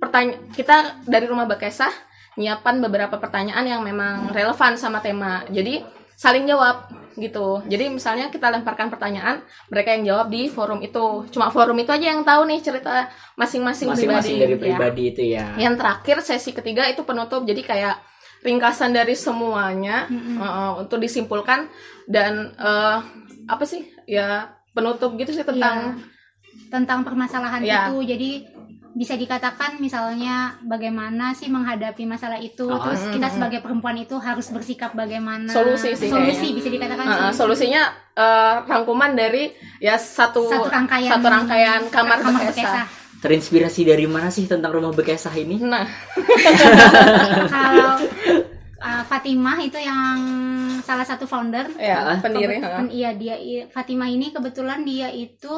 pertanyaan 0.00 0.48
kita 0.52 1.04
dari 1.04 1.26
rumah 1.28 1.48
Bekesah 1.48 1.92
nyiapkan 2.36 2.84
beberapa 2.84 3.16
pertanyaan 3.16 3.64
yang 3.64 3.80
memang 3.80 4.28
relevan 4.32 4.76
sama 4.76 5.00
tema. 5.00 5.44
Jadi 5.48 5.80
saling 6.16 6.48
jawab 6.48 6.88
gitu. 7.16 7.64
Jadi 7.64 7.88
misalnya 7.88 8.28
kita 8.28 8.48
lemparkan 8.48 8.88
pertanyaan, 8.88 9.40
mereka 9.68 9.92
yang 9.96 10.04
jawab 10.04 10.26
di 10.28 10.48
forum 10.48 10.80
itu. 10.80 11.24
Cuma 11.32 11.48
forum 11.48 11.76
itu 11.76 11.88
aja 11.88 12.12
yang 12.12 12.24
tahu 12.24 12.44
nih 12.44 12.60
cerita 12.60 13.08
masing-masing 13.36 13.88
Masing-masing 13.88 14.36
pribadi. 14.36 14.44
dari 14.44 14.54
ya. 14.56 14.60
pribadi 14.60 15.02
itu 15.08 15.22
ya. 15.24 15.46
Yang 15.56 15.74
terakhir 15.80 16.16
sesi 16.20 16.50
ketiga 16.52 16.84
itu 16.88 17.04
penutup. 17.04 17.44
Jadi 17.44 17.60
kayak 17.60 17.96
ringkasan 18.44 18.92
dari 18.92 19.16
semuanya 19.16 20.06
Mm-mm. 20.06 20.36
uh, 20.38 20.72
untuk 20.78 21.00
disimpulkan 21.00 21.66
dan 22.06 22.52
uh, 22.60 23.00
apa 23.48 23.64
sih 23.64 23.84
ya 24.04 24.52
penutup 24.70 25.16
gitu 25.16 25.32
sih 25.32 25.42
tentang 25.42 25.96
Iya, 25.96 26.68
tentang 26.68 27.00
permasalahan 27.00 27.60
Iya. 27.64 27.88
itu. 27.88 27.96
Jadi 28.04 28.30
bisa 28.96 29.12
dikatakan 29.12 29.76
misalnya 29.76 30.56
bagaimana 30.64 31.36
sih 31.36 31.52
menghadapi 31.52 32.08
masalah 32.08 32.40
itu. 32.40 32.64
Ah, 32.64 32.80
Terus 32.80 33.02
mm, 33.04 33.12
kita 33.12 33.28
mm, 33.28 33.34
sebagai 33.36 33.60
perempuan 33.60 33.92
itu 33.94 34.16
harus 34.16 34.48
bersikap 34.48 34.96
bagaimana. 34.96 35.52
Solusi 35.52 35.92
sih 35.92 36.08
Solusi 36.08 36.32
kayaknya. 36.32 36.56
bisa 36.56 36.68
dikatakan 36.72 37.04
uh, 37.04 37.12
solusi. 37.12 37.36
solusinya 37.36 37.82
uh, 38.14 38.64
rangkuman 38.64 39.12
dari 39.12 39.52
ya 39.78 39.94
satu 39.94 40.48
Satu 40.48 40.64
rangkaian 40.66 41.12
satu 41.12 41.26
rangkaian 41.28 41.80
kamar, 41.92 42.24
kamar 42.24 42.40
Bekesa. 42.48 42.56
Bekesa. 42.56 42.82
Terinspirasi 43.16 43.80
dari 43.84 44.04
mana 44.04 44.28
sih 44.28 44.44
tentang 44.44 44.72
rumah 44.72 44.92
Bekesah 44.92 45.32
ini? 45.34 45.56
Nah, 45.58 45.84
Kalau 47.48 48.00
uh, 48.78 49.02
Fatimah 49.04 49.58
itu 49.60 49.76
yang 49.76 50.18
salah 50.80 51.02
satu 51.02 51.24
founder 51.24 51.68
ya 51.76 52.14
Ah. 52.14 52.18
pendiri. 52.18 52.60
Kebetulan, 52.60 52.88
iya 52.88 53.10
dia 53.12 53.36
Fatimah 53.68 54.08
ini 54.08 54.30
kebetulan 54.30 54.84
dia 54.84 55.08
itu 55.10 55.52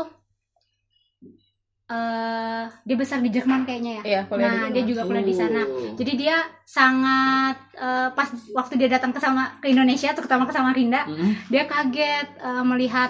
eh 1.88 2.64
dia 2.84 2.96
besar 3.00 3.24
di 3.24 3.32
Jerman 3.32 3.64
kayaknya 3.64 3.92
ya. 4.00 4.02
Iya, 4.04 4.20
kuliah 4.28 4.52
nah, 4.52 4.68
di 4.68 4.76
dia 4.76 4.82
juga 4.84 5.02
kuliah 5.08 5.24
di 5.24 5.32
sana. 5.32 5.64
Oh. 5.64 5.96
Jadi 5.96 6.12
dia 6.20 6.36
sangat 6.68 7.56
eh, 7.80 8.08
pas 8.12 8.28
waktu 8.52 8.76
dia 8.76 8.88
datang 8.92 9.16
ke 9.16 9.20
sama 9.20 9.56
ke 9.56 9.72
Indonesia 9.72 10.12
terutama 10.12 10.44
ke 10.44 10.52
Samarinda, 10.52 11.08
Mm-mm. 11.08 11.48
dia 11.48 11.64
kaget 11.64 12.28
eh, 12.44 12.64
melihat 12.64 13.08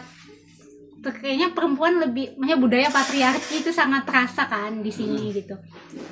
kayaknya 0.99 1.55
perempuan 1.55 2.03
lebih 2.03 2.37
maksudnya 2.37 2.59
budaya 2.59 2.89
patriarki 2.91 3.63
itu 3.65 3.71
sangat 3.73 4.05
terasa 4.05 4.45
kan 4.51 4.83
di 4.83 4.93
sini 4.93 5.31
gitu. 5.35 5.55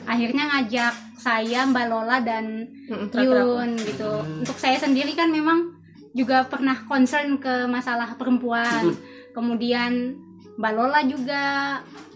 Akhirnya 0.06 0.46
ngajak 0.50 0.94
saya 1.20 1.66
Mbak 1.70 1.86
Lola 1.90 2.18
dan 2.22 2.66
Mm, 2.86 3.10
aku. 3.10 3.18
Yun 3.18 3.70
gitu. 3.82 4.10
Untuk 4.46 4.56
saya 4.58 4.78
sendiri 4.78 5.14
kan 5.18 5.30
memang 5.30 5.74
juga 6.14 6.46
pernah 6.46 6.86
concern 6.86 7.36
ke 7.36 7.66
masalah 7.66 8.14
perempuan. 8.14 8.94
Kemudian 9.34 10.16
Mbak 10.56 10.72
Lola 10.72 11.00
juga 11.04 11.42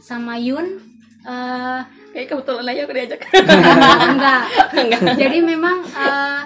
sama 0.01 0.37
Yun 0.41 0.81
eh 1.21 1.81
Kayak 2.11 2.27
kebetulan 2.27 2.67
aja 2.67 2.81
aku 2.83 2.93
diajak. 2.99 3.21
enggak. 4.11 4.41
Enggak. 4.75 5.01
Jadi 5.15 5.39
memang 5.47 5.79
eh, 5.87 6.41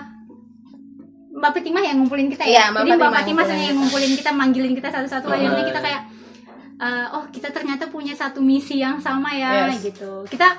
Mbak 1.34 1.50
Fatimah 1.56 1.82
yang 1.82 1.96
ngumpulin 2.04 2.28
kita 2.28 2.44
Iya, 2.44 2.68
ya. 2.68 2.72
Mbak 2.72 2.82
Jadi 2.84 2.98
Mbak 3.00 3.12
Fatimah 3.16 3.44
yang 3.48 3.76
ngumpulin 3.80 4.12
kita, 4.12 4.30
manggilin 4.36 4.74
kita 4.76 4.88
satu-satu. 4.92 5.26
Oh. 5.26 5.34
Akhirnya 5.34 5.64
kita 5.64 5.80
kayak, 5.80 6.02
eh, 6.84 7.06
oh 7.16 7.24
kita 7.32 7.48
ternyata 7.48 7.88
punya 7.88 8.12
satu 8.12 8.44
misi 8.44 8.84
yang 8.84 9.00
sama 9.00 9.32
ya, 9.32 9.72
Yes. 9.72 9.88
gitu. 9.88 10.28
Kita 10.28 10.52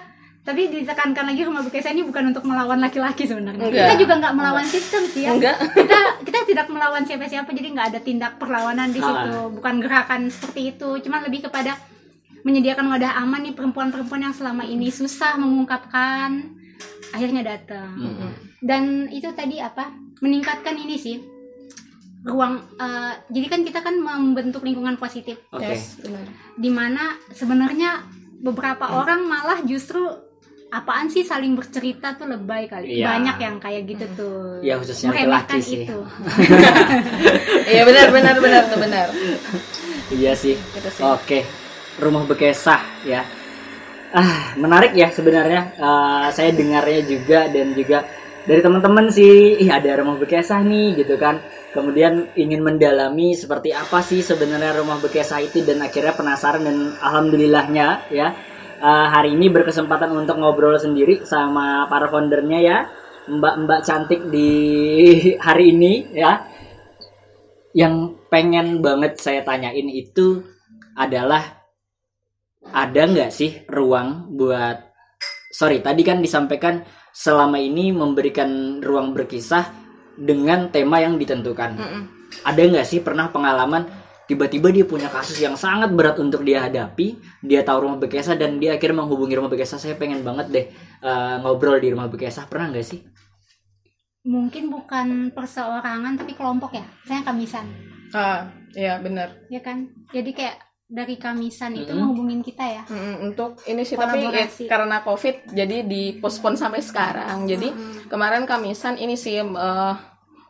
tapi 0.45 0.69
ditekankan 0.69 1.25
lagi 1.25 1.41
rumah 1.41 1.59
bekesa 1.59 1.89
ini 1.89 2.05
bukan 2.05 2.29
untuk 2.29 2.45
melawan 2.45 2.77
laki-laki 2.77 3.25
sebenarnya. 3.25 3.65
Enggak. 3.65 3.81
Kita 3.81 3.95
juga 3.97 4.13
nggak 4.21 4.33
melawan 4.35 4.65
sistem 4.65 5.01
sih 5.03 5.25
ya. 5.25 5.33
Enggak. 5.33 5.57
Kita 5.73 5.97
kita 6.21 6.39
tidak 6.45 6.67
melawan 6.69 7.01
siapa-siapa, 7.01 7.49
jadi 7.49 7.67
nggak 7.73 7.87
ada 7.89 7.99
tindak 7.99 8.37
perlawanan 8.37 8.93
di 8.93 8.99
Ah. 8.99 9.05
situ. 9.25 9.37
Bukan 9.51 9.75
gerakan 9.79 10.29
seperti 10.29 10.61
itu. 10.71 10.89
Cuman 11.01 11.25
lebih 11.25 11.43
kepada 11.43 11.73
menyediakan 12.41 12.85
wadah 12.87 13.17
aman 13.17 13.41
nih 13.41 13.53
perempuan-perempuan 13.53 14.21
yang 14.21 14.31
selama 14.31 14.61
ini 14.61 14.87
susah 14.87 15.33
mengungkapkan 15.35 16.53
akhirnya 17.09 17.41
datang 17.41 17.89
Mm-mm. 17.95 18.31
dan 18.61 19.09
itu 19.09 19.25
tadi 19.33 19.57
apa 19.57 19.89
meningkatkan 20.21 20.75
ini 20.75 20.93
sih 20.93 21.17
ruang 22.21 22.61
eh, 22.75 23.13
jadi 23.29 23.47
kan 23.47 23.61
kita 23.61 23.79
kan 23.81 23.97
membentuk 23.97 24.61
lingkungan 24.61 24.93
positif 24.95 25.41
Oke. 25.49 25.65
Yes, 25.65 25.97
benar. 25.97 26.25
di 26.53 26.69
mana 26.69 27.03
sebenarnya 27.29 28.05
beberapa 28.35 28.93
orang 28.93 29.25
malah 29.25 29.61
justru 29.63 30.05
apaan 30.75 31.07
sih 31.07 31.23
saling 31.23 31.55
bercerita 31.55 32.13
tuh 32.13 32.27
lebay 32.27 32.67
kali 32.67 32.99
Iya. 32.99 33.07
banyak 33.09 33.37
yang 33.39 33.55
kayak 33.57 33.81
gitu 33.87 34.05
tuh 34.13 34.59
Iya, 34.59 34.75
khususnya 34.75 35.15
laki-laki 35.15 35.59
sih. 35.63 35.81
itu 35.83 35.99
Iya 37.71 37.81
benar 37.83 38.07
benar 38.11 38.35
benar 38.37 38.63
tuh 38.67 38.79
benar. 38.79 39.07
Iya 40.11 40.31
sih. 40.35 40.53
Gitu 40.53 40.89
sih. 40.91 41.03
Oke. 41.03 41.39
Rumah 41.97 42.23
Bekesah 42.27 42.81
ya. 43.03 43.23
Ah, 44.11 44.53
menarik 44.55 44.93
ya 44.93 45.09
sebenarnya. 45.09 45.75
Eh, 45.75 46.27
saya 46.31 46.51
dengarnya 46.51 47.01
juga 47.03 47.47
dan 47.47 47.71
juga 47.71 48.03
dari 48.45 48.61
teman-teman 48.61 49.09
sih, 49.09 49.57
ih 49.57 49.69
ada 49.71 49.97
rumah 49.97 50.15
Bekesah 50.15 50.61
nih 50.61 51.01
gitu 51.01 51.17
kan. 51.17 51.41
Kemudian 51.73 52.31
ingin 52.35 52.63
mendalami 52.63 53.35
seperti 53.35 53.75
apa 53.75 53.99
sih 53.99 54.21
sebenarnya 54.21 54.77
rumah 54.77 54.95
Bekesah 54.99 55.39
itu 55.39 55.59
dan 55.61 55.81
akhirnya 55.81 56.13
penasaran 56.13 56.63
dan 56.63 56.77
alhamdulillahnya 56.99 57.87
ya. 58.13 58.31
Eh, 58.85 59.07
hari 59.09 59.33
ini 59.33 59.49
berkesempatan 59.49 60.13
untuk 60.13 60.37
ngobrol 60.37 60.77
sendiri 60.77 61.25
sama 61.25 61.89
para 61.89 62.05
foundernya 62.05 62.59
ya. 62.61 62.77
Mbak-mbak 63.25 63.81
cantik 63.81 64.21
di 64.29 64.53
hari 65.41 65.73
ini 65.73 66.13
ya 66.13 66.45
yang 67.73 68.15
pengen 68.31 68.79
banget 68.79 69.19
saya 69.19 69.41
tanyain 69.41 69.89
itu 69.91 70.39
adalah 70.95 71.65
ada 72.71 73.01
nggak 73.03 73.33
sih 73.33 73.67
ruang 73.67 74.31
buat 74.31 74.79
sorry 75.51 75.83
tadi 75.83 76.01
kan 76.07 76.23
disampaikan 76.23 76.87
selama 77.11 77.59
ini 77.59 77.91
memberikan 77.91 78.79
ruang 78.79 79.11
berkisah 79.11 79.75
dengan 80.15 80.71
tema 80.71 81.03
yang 81.03 81.19
ditentukan 81.19 81.75
Mm-mm. 81.75 82.01
ada 82.47 82.61
nggak 82.63 82.87
sih 82.87 83.03
pernah 83.03 83.27
pengalaman 83.27 84.04
tiba-tiba 84.25 84.73
dia 84.73 84.85
punya 84.85 85.09
kasus 85.09 85.37
yang 85.37 85.53
sangat 85.53 85.93
berat 85.93 86.17
untuk 86.17 86.41
dia 86.41 86.65
hadapi 86.65 87.17
dia 87.45 87.61
tahu 87.61 87.85
rumah 87.85 87.99
Bekesa 88.01 88.33
dan 88.33 88.57
dia 88.57 88.77
akhirnya 88.77 89.05
menghubungi 89.05 89.37
rumah 89.37 89.49
Bekesa. 89.49 89.77
Saya 89.77 89.95
pengen 89.97 90.25
banget 90.25 90.47
deh 90.51 90.65
eh, 91.01 91.35
ngobrol 91.41 91.77
di 91.77 91.93
rumah 91.93 92.09
Bekesa. 92.09 92.49
Pernah 92.49 92.73
nggak 92.73 92.85
sih? 92.85 92.99
Mungkin 94.25 94.73
bukan 94.73 95.29
perseorangan 95.37 96.17
tapi 96.17 96.33
kelompok 96.33 96.73
ya. 96.73 96.85
Saya 97.05 97.21
kamisan. 97.21 97.69
Ah, 98.13 98.49
iya 98.73 98.97
benar. 98.97 99.45
ya 99.53 99.61
kan? 99.61 99.85
Jadi 100.09 100.33
kayak 100.33 100.57
dari 100.85 101.17
kamisan 101.17 101.73
itu 101.73 101.89
Mm-mm. 101.89 101.97
menghubungin 101.97 102.41
kita 102.45 102.61
ya. 102.61 102.83
Mm, 102.85 103.33
untuk 103.33 103.57
ini 103.65 103.81
sih 103.81 103.97
tapi 103.97 104.21
ya, 104.21 104.45
karena 104.69 105.01
covid 105.01 105.49
jadi 105.49 105.81
dipospon 105.81 106.53
sampai 106.53 106.81
sekarang. 106.81 107.49
Jadi 107.49 107.73
kemarin 108.05 108.45
kamisan 108.45 108.97
ini 108.97 109.17
sih 109.17 109.41
eh, 109.41 109.93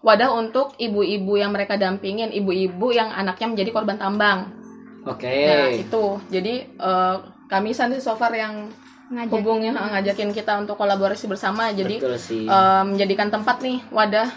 wadah 0.06 0.30
untuk 0.38 0.78
ibu-ibu 0.78 1.34
yang 1.42 1.50
mereka 1.50 1.82
dampingin 1.82 2.30
ibu-ibu 2.30 2.94
yang 2.94 3.10
anaknya 3.10 3.50
menjadi 3.50 3.70
korban 3.74 3.98
tambang. 3.98 4.54
Oke. 5.02 5.26
Nah 5.26 5.74
itu 5.74 6.22
jadi 6.30 6.70
eh, 6.70 7.16
kamisan 7.50 7.90
sih 7.98 8.02
so 8.06 8.14
far 8.14 8.30
yang 8.38 8.70
ngajak. 9.10 9.34
hubungnya 9.34 9.74
ngajakin 9.74 10.30
kita 10.30 10.62
untuk 10.62 10.78
kolaborasi 10.78 11.26
bersama. 11.26 11.74
Jadi 11.74 11.98
betul 11.98 12.22
sih. 12.22 12.46
eh, 12.46 12.84
menjadikan 12.86 13.34
tempat 13.34 13.66
nih 13.66 13.82
wadah 13.90 14.30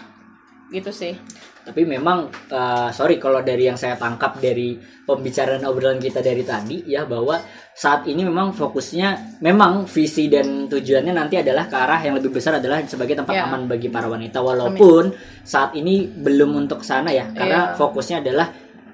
gitu 0.69 0.93
sih. 0.93 1.13
Tapi 1.59 1.85
memang 1.85 2.29
uh, 2.49 2.89
sorry 2.89 3.21
kalau 3.21 3.45
dari 3.45 3.69
yang 3.69 3.77
saya 3.77 3.93
tangkap 3.93 4.41
dari 4.41 4.73
pembicaraan 5.05 5.61
obrolan 5.69 6.01
kita 6.01 6.17
dari 6.17 6.41
tadi 6.41 6.81
ya 6.89 7.05
bahwa 7.05 7.37
saat 7.77 8.09
ini 8.09 8.25
memang 8.25 8.57
fokusnya 8.57 9.37
memang 9.43 9.85
visi 9.85 10.25
dan 10.33 10.65
tujuannya 10.65 11.13
nanti 11.13 11.37
adalah 11.37 11.69
ke 11.69 11.77
arah 11.77 12.01
yang 12.01 12.17
lebih 12.17 12.33
besar 12.33 12.57
adalah 12.57 12.81
sebagai 12.89 13.13
tempat 13.13 13.33
Ya. 13.37 13.45
aman 13.45 13.69
bagi 13.69 13.89
para 13.91 14.09
wanita. 14.09 14.41
Walaupun 14.41 15.13
saat 15.45 15.77
ini 15.77 16.09
belum 16.09 16.57
untuk 16.57 16.81
sana 16.81 17.13
ya 17.13 17.29
karena 17.33 17.73
Iya. 17.73 17.77
fokusnya 17.77 18.17
adalah 18.25 18.47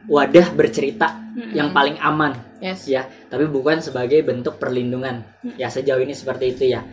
wadah 0.05 0.47
bercerita 0.53 1.07
yang 1.55 1.71
paling 1.71 1.95
aman 2.01 2.59
yes. 2.59 2.91
ya. 2.91 3.07
Tapi 3.07 3.47
bukan 3.47 3.79
sebagai 3.79 4.19
bentuk 4.25 4.59
perlindungan. 4.59 5.23
Ya 5.55 5.71
sejauh 5.71 6.01
ini 6.03 6.11
seperti 6.11 6.55
itu 6.59 6.75
ya. 6.75 6.83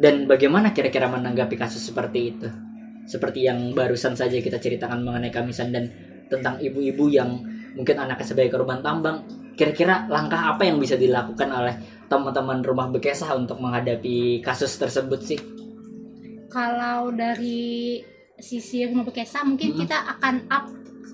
Dan 0.00 0.24
bagaimana 0.24 0.72
kira-kira 0.72 1.12
menanggapi 1.12 1.60
kasus 1.60 1.84
seperti 1.84 2.20
itu 2.36 2.48
seperti 3.04 3.46
yang 3.46 3.72
barusan 3.72 4.16
saja 4.16 4.38
kita 4.40 4.60
ceritakan 4.60 5.04
mengenai 5.04 5.32
kamisan 5.32 5.72
dan 5.72 5.88
tentang 6.30 6.62
ibu-ibu 6.62 7.10
yang 7.10 7.42
mungkin 7.74 7.96
anaknya 7.98 8.26
sebagai 8.26 8.54
korban 8.54 8.82
tambang 8.82 9.26
kira-kira 9.54 10.08
langkah 10.08 10.56
apa 10.56 10.64
yang 10.64 10.80
bisa 10.80 10.96
dilakukan 10.96 11.50
oleh 11.50 11.74
teman-teman 12.08 12.64
rumah 12.64 12.88
bekesah 12.90 13.34
untuk 13.36 13.60
menghadapi 13.60 14.40
kasus 14.42 14.74
tersebut 14.78 15.20
sih 15.22 15.40
kalau 16.50 17.14
dari 17.14 18.00
sisi 18.40 18.82
rumah 18.88 19.04
bekesa 19.04 19.44
mungkin 19.44 19.76
Mm-mm. 19.76 19.80
kita 19.84 19.98
akan 20.16 20.34
up 20.48 20.66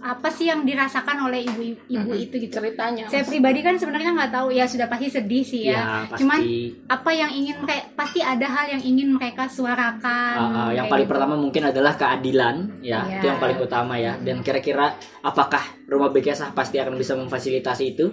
apa 0.06 0.30
sih 0.30 0.46
yang 0.46 0.62
dirasakan 0.62 1.26
oleh 1.26 1.42
ibu-ibu 1.42 1.82
Mm-mm. 1.90 2.14
itu 2.14 2.38
gitu? 2.38 2.62
Ceritanya 2.62 3.10
saya 3.10 3.26
pribadi 3.26 3.60
kan 3.66 3.74
sebenarnya 3.74 4.14
nggak 4.14 4.32
tahu. 4.32 4.48
Ya 4.54 4.64
sudah 4.70 4.86
pasti 4.86 5.10
sedih 5.10 5.42
sih 5.42 5.66
ya, 5.66 6.06
pasti 6.06 6.22
cuman 6.22 6.38
apa 6.86 7.10
yang 7.10 7.30
ingin 7.34 7.56
mereka 7.58 7.84
pasti 7.98 8.22
ada 8.22 8.46
hal 8.46 8.78
yang 8.78 8.82
ingin 8.86 9.08
mereka 9.18 9.50
suarakan 9.50 10.34
Uh, 10.36 10.42
uh, 10.42 10.70
yang 10.70 10.86
kayak 10.86 10.92
paling 10.92 11.06
gitu. 11.08 11.12
pertama 11.16 11.34
mungkin 11.34 11.62
adalah 11.66 11.92
keadilan 11.98 12.56
ya. 12.80 13.02
Iya. 13.02 13.18
itu 13.18 13.24
yang 13.26 13.40
paling 13.42 13.58
utama 13.58 13.94
ya. 13.98 14.14
Dan 14.22 14.46
kira-kira 14.46 14.94
apakah 15.20 15.62
rumah 15.90 16.14
bekesah 16.14 16.54
pasti 16.54 16.78
akan 16.78 16.94
bisa 16.94 17.18
memfasilitasi 17.18 17.84
itu 17.90 18.06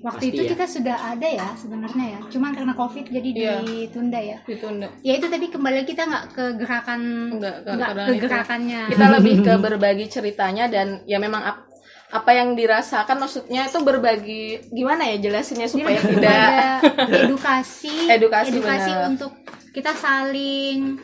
waktu 0.00 0.16
pasti 0.18 0.26
itu 0.30 0.42
ya. 0.42 0.50
kita 0.50 0.64
sudah 0.66 0.96
ada 1.08 1.28
ya 1.30 1.48
sebenarnya 1.54 2.06
ya 2.08 2.20
cuman 2.26 2.50
karena 2.50 2.72
covid 2.72 3.04
jadi 3.06 3.28
Iya. 3.30 3.54
ditunda 3.62 4.16
ya 4.18 4.38
ditunda 4.42 4.88
ya 5.00 5.12
itu 5.14 5.26
tadi 5.26 5.46
kembali 5.46 5.84
kita 5.84 6.02
nggak 6.02 6.24
ke 6.30 6.44
gerakan 6.56 7.00
Enggak, 7.30 7.54
ke- 7.58 7.70
nggak 7.70 7.88
karena 7.90 8.02
ke 8.02 8.10
itu. 8.10 8.24
gerakannya 8.24 8.80
kita 8.88 9.06
lebih 9.12 9.34
ke 9.40 9.52
berbagi 9.66 10.06
ceritanya 10.06 10.64
dan 10.66 10.86
ya 11.04 11.18
memang 11.18 11.42
ap- 11.42 11.68
apa 12.10 12.30
yang 12.32 12.52
dirasakan 12.52 13.16
maksudnya 13.18 13.62
itu 13.64 13.78
berbagi 13.80 14.44
gimana 14.68 15.06
ya 15.06 15.20
jelasinnya 15.20 15.64
Jadi 15.64 15.74
supaya 15.76 15.98
lebih 15.98 16.16
tidak 16.16 16.48
edukasi 17.28 17.94
Edukasi, 18.08 18.56
benar. 18.56 19.06
untuk 19.06 19.30
kita 19.70 19.92
saling 19.94 20.98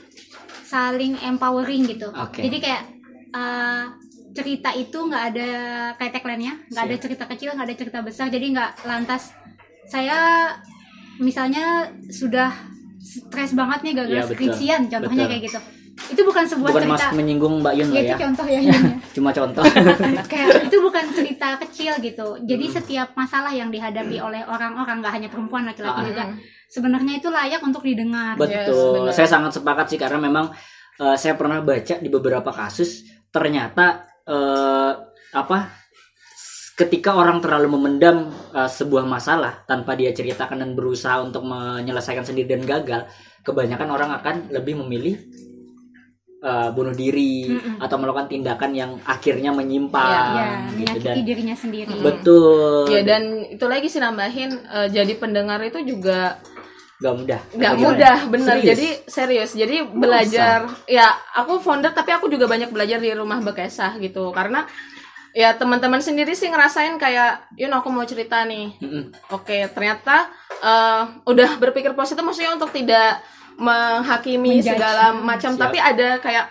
saling 0.63 1.15
empowering 1.21 1.87
gitu 1.87 2.11
Oke. 2.11 2.43
jadi 2.43 2.57
kayak 2.59 2.83
uh, 3.31 3.85
cerita 4.37 4.71
itu 4.71 4.99
nggak 5.01 5.25
ada 5.31 5.49
kayak 5.95 6.13
tagline-nya 6.15 6.53
nggak 6.69 6.85
ada 6.85 6.97
cerita 6.99 7.25
kecil 7.27 7.49
nggak 7.51 7.67
ada 7.67 7.77
cerita 7.77 7.99
besar 8.01 8.27
jadi 8.29 8.47
nggak 8.53 8.71
lantas. 8.85 9.33
Saya 9.85 10.53
misalnya 11.17 11.65
sudah 12.07 12.53
stres 12.99 13.53
banget 13.53 13.81
nih 13.83 13.95
gagal 13.97 14.19
betul. 14.21 14.31
skripsian 14.35 14.81
contohnya 14.87 15.25
Betul. 15.25 15.33
kayak 15.33 15.45
gitu. 15.45 15.61
Itu 16.07 16.23
bukan 16.23 16.45
sebuah 16.45 16.71
bukan 16.71 16.83
cerita. 16.85 17.07
mas 17.09 17.17
menyinggung 17.17 17.55
mbak 17.59 17.73
Yun 17.73 17.89
ya 17.89 17.89
loh 17.89 18.03
itu 18.03 18.13
ya. 18.13 18.19
contoh 18.21 18.47
ya 18.47 18.61
ya. 18.69 18.77
cuma 19.11 19.31
contoh. 19.33 19.65
Kayak 20.31 20.49
itu 20.69 20.77
bukan 20.77 21.05
cerita 21.11 21.49
kecil 21.57 21.93
gitu. 21.99 22.27
Jadi 22.45 22.67
setiap 22.69 23.09
masalah 23.15 23.49
yang 23.51 23.73
dihadapi 23.73 24.21
oleh 24.21 24.45
orang-orang 24.45 25.01
nggak 25.01 25.15
hanya 25.15 25.29
perempuan 25.29 25.65
laki-laki 25.65 25.97
Ah. 25.97 26.07
juga 26.07 26.25
sebenarnya 26.69 27.13
itu 27.17 27.29
layak 27.33 27.63
untuk 27.63 27.81
didengar. 27.81 28.37
Betul. 28.37 29.09
Benar. 29.09 29.15
saya 29.15 29.29
sangat 29.31 29.57
sepakat 29.57 29.87
sih 29.89 29.97
karena 29.97 30.21
memang 30.21 30.53
eh, 30.97 31.17
saya 31.17 31.33
pernah 31.33 31.63
baca 31.63 31.95
di 31.97 32.09
beberapa 32.11 32.51
kasus 32.51 33.01
ternyata 33.31 34.05
eh, 34.27 34.93
apa? 35.33 35.59
Ketika 36.77 37.17
orang 37.17 37.41
terlalu 37.41 37.73
memendam 37.79 38.29
eh, 38.53 38.69
sebuah 38.69 39.09
masalah 39.09 39.65
tanpa 39.65 39.97
dia 39.97 40.13
ceritakan 40.13 40.61
dan 40.61 40.71
berusaha 40.77 41.23
untuk 41.25 41.47
menyelesaikan 41.47 42.27
sendiri 42.27 42.59
dan 42.59 42.63
gagal 42.69 43.09
kebanyakan 43.41 43.89
orang 43.95 44.11
akan 44.19 44.35
lebih 44.53 44.77
memilih 44.85 45.17
eh, 46.45 46.69
bunuh 46.75 46.93
diri 46.93 47.49
Mm-mm. 47.49 47.81
atau 47.81 47.97
melakukan 47.97 48.29
tindakan 48.29 48.71
yang 48.77 48.91
akhirnya 49.09 49.55
menyimpang 49.55 50.37
ya 50.37 50.49
gitu 50.75 51.01
menyakiti 51.01 51.07
dan 51.07 51.17
dirinya 51.25 51.57
sendiri. 51.57 51.97
Betul. 52.03 52.93
Ya 52.93 53.01
dan 53.07 53.23
itu 53.57 53.65
lagi 53.65 53.89
sih 53.89 54.03
nambahin 54.03 54.51
eh, 54.53 54.89
jadi 54.93 55.13
pendengar 55.17 55.65
itu 55.65 55.81
juga 55.81 56.37
gak 56.97 57.15
mudah 57.15 57.41
Gimana? 57.53 57.77
mudah 57.77 58.17
bener 58.27 58.57
Serius? 58.57 58.69
jadi 58.73 58.89
serius 59.05 59.51
jadi 59.53 59.77
belajar 59.85 60.59
ya 60.87 61.07
aku 61.35 61.61
founder 61.61 61.93
tapi 61.93 62.09
aku 62.11 62.27
juga 62.27 62.49
banyak 62.49 62.73
belajar 62.73 62.97
di 62.97 63.13
rumah 63.13 63.37
bekesah 63.39 64.01
gitu 64.01 64.33
karena 64.33 64.65
ya 65.33 65.53
teman-teman 65.53 66.01
sendiri 66.01 66.33
sih 66.33 66.49
ngerasain 66.49 66.97
kayak 66.97 67.45
Yun 67.55 67.69
aku 67.71 67.93
mau 67.93 68.09
cerita 68.09 68.41
nih 68.43 68.73
Mm-mm. 68.81 69.13
Oke, 69.29 69.69
ternyata 69.69 70.33
eh, 70.57 71.03
udah 71.25 71.61
berpikir 71.61 71.93
positif 71.93 72.25
maksudnya 72.25 72.57
untuk 72.57 72.73
tidak 72.73 73.21
menghakimi 73.61 74.61
Menjudge. 74.61 74.73
segala 74.73 75.13
macam, 75.13 75.53
Siap. 75.53 75.61
tapi 75.61 75.77
ada 75.77 76.17
kayak 76.17 76.49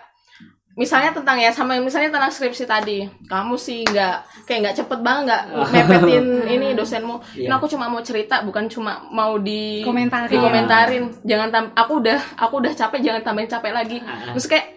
misalnya 0.75 1.11
tentang 1.11 1.37
ya 1.37 1.49
sama 1.49 1.79
misalnya 1.79 2.11
tentang 2.11 2.27
skripsi 2.27 2.65
tadi 2.65 2.99
kamu 3.25 3.55
sih 3.55 3.81
nggak 3.81 4.15
kayak 4.43 4.59
nggak 4.61 4.75
cepet 4.77 4.99
banget 4.99 5.23
nggak 5.23 5.43
mepetin 5.71 6.25
ini 6.53 6.67
dosenmu 6.73 7.15
ini 7.33 7.47
Iya. 7.47 7.55
aku 7.55 7.65
cuma 7.65 7.87
mau 7.87 7.99
cerita 7.99 8.43
bukan 8.43 8.67
cuma 8.67 9.07
mau 9.09 9.35
di 9.37 9.79
Komentarin. 9.81 10.27
dikomentarin 10.29 11.03
jangan 11.21 11.47
tam 11.49 11.65
aku 11.73 11.99
udah 11.99 12.19
aku 12.37 12.59
udah 12.59 12.73
capek 12.73 12.99
jangan 13.01 13.21
tambahin 13.23 13.47
capek 13.47 13.71
lagi 13.71 13.97
Ah. 13.99 14.31
terus 14.31 14.45
kayak 14.45 14.67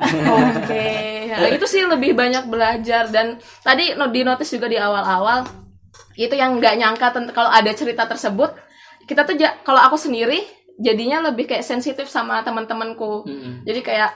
oke 0.30 0.86
Nah, 1.30 1.46
itu 1.48 1.62
sih 1.64 1.82
lebih 1.84 2.12
banyak 2.12 2.46
belajar 2.46 3.06
dan 3.08 3.34
tadi 3.60 3.94
no- 3.94 4.08
di 4.08 4.22
notice 4.22 4.50
juga 4.50 4.66
di 4.66 4.74
awal-awal 4.76 5.46
itu 6.14 6.32
yang 6.32 6.58
nggak 6.58 6.74
nyangka 6.76 7.06
kalau 7.30 7.48
ada 7.48 7.70
cerita 7.70 8.02
tersebut 8.04 8.50
kita 9.04 9.22
tuh 9.22 9.34
ja- 9.34 9.54
kalau 9.60 9.78
aku 9.80 9.94
sendiri 9.96 10.42
jadinya 10.76 11.22
lebih 11.22 11.46
kayak 11.46 11.62
sensitif 11.62 12.06
sama 12.06 12.40
teman-temanku 12.40 13.22
Mm-mm. 13.24 13.62
jadi 13.62 13.80
kayak 13.80 14.10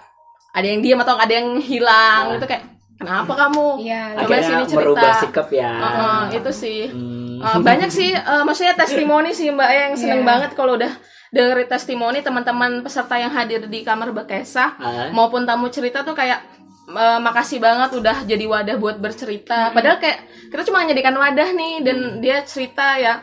ada 0.54 0.64
yang 0.64 0.80
diam 0.80 0.98
atau 0.98 1.14
ada 1.16 1.32
yang 1.32 1.58
hilang 1.58 2.22
Ah. 2.28 2.36
itu 2.36 2.46
kayak 2.46 2.64
kenapa 2.94 3.32
kamu 3.36 3.66
Iya. 3.80 4.02
Coba 4.16 4.34
sini 4.38 4.62
cerita. 4.64 4.78
merubah 4.78 5.12
sikap 5.18 5.48
ya 5.50 5.72
Heeh, 5.74 6.20
itu 6.36 6.50
sih 6.52 6.80
Hmm. 6.88 7.42
Eh, 7.44 7.58
banyak 7.60 7.90
sih 7.90 8.10
eh, 8.10 8.42
maksudnya 8.42 8.72
testimoni 8.72 9.28
sih 9.30 9.50
mbak 9.50 9.68
yang 9.68 9.92
seneng 9.94 10.22
Iya. 10.22 10.26
banget 10.26 10.50
kalau 10.54 10.74
udah 10.74 10.88
dengerin 11.28 11.66
testimoni 11.66 12.18
teman-teman 12.20 12.80
peserta 12.80 13.14
yang 13.14 13.28
hadir 13.28 13.66
di 13.66 13.82
kamar 13.82 14.14
bekesah 14.14 14.70
Ah. 14.74 15.10
maupun 15.10 15.42
tamu 15.42 15.66
cerita 15.68 16.00
tuh 16.00 16.14
kayak 16.14 16.40
eh, 16.86 17.18
makasih 17.18 17.58
banget 17.58 17.90
udah 17.92 18.16
jadi 18.22 18.44
wadah 18.44 18.76
buat 18.76 18.96
bercerita 18.96 19.68
padahal 19.70 19.98
kayak 19.98 20.22
kita 20.46 20.62
cuma 20.64 20.80
menyediakan 20.80 21.16
wadah 21.18 21.48
nih 21.50 21.74
dan 21.80 21.96
dia 22.18 22.40
cerita 22.42 22.96
ya 22.96 23.20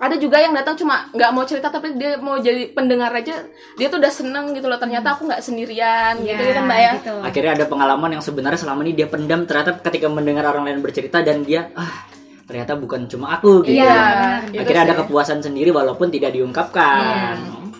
ada 0.00 0.16
juga 0.16 0.40
yang 0.40 0.56
datang 0.56 0.74
cuma 0.74 1.12
nggak 1.12 1.30
mau 1.30 1.44
cerita 1.44 1.68
tapi 1.68 1.92
dia 1.94 2.16
mau 2.16 2.40
jadi 2.40 2.72
pendengar 2.72 3.12
aja 3.12 3.44
dia 3.76 3.86
tuh 3.86 4.00
udah 4.00 4.08
seneng 4.08 4.56
gitu 4.56 4.64
loh 4.64 4.80
ternyata 4.80 5.12
aku 5.12 5.28
nggak 5.28 5.44
sendirian 5.44 6.16
gitu 6.18 6.40
kan 6.40 6.64
mbak 6.64 6.78
ya 6.78 6.92
gitu. 6.96 7.14
akhirnya 7.20 7.52
ada 7.54 7.66
pengalaman 7.68 8.10
yang 8.16 8.24
sebenarnya 8.24 8.56
selama 8.58 8.80
ini 8.80 8.96
dia 8.96 9.06
pendam 9.06 9.44
ternyata 9.44 9.76
ketika 9.78 10.08
mendengar 10.08 10.48
orang 10.48 10.64
lain 10.64 10.80
bercerita 10.80 11.20
dan 11.20 11.44
dia 11.44 11.68
ah 11.76 12.08
ternyata 12.48 12.74
bukan 12.74 13.06
cuma 13.06 13.36
aku 13.36 13.62
gitu 13.62 13.78
Iya, 13.78 13.94
benar. 13.94 14.40
akhirnya 14.58 14.74
Itu 14.74 14.80
ada 14.82 14.94
sih. 14.96 15.00
kepuasan 15.04 15.38
sendiri 15.38 15.70
walaupun 15.70 16.08
tidak 16.08 16.34
diungkapkan 16.34 17.36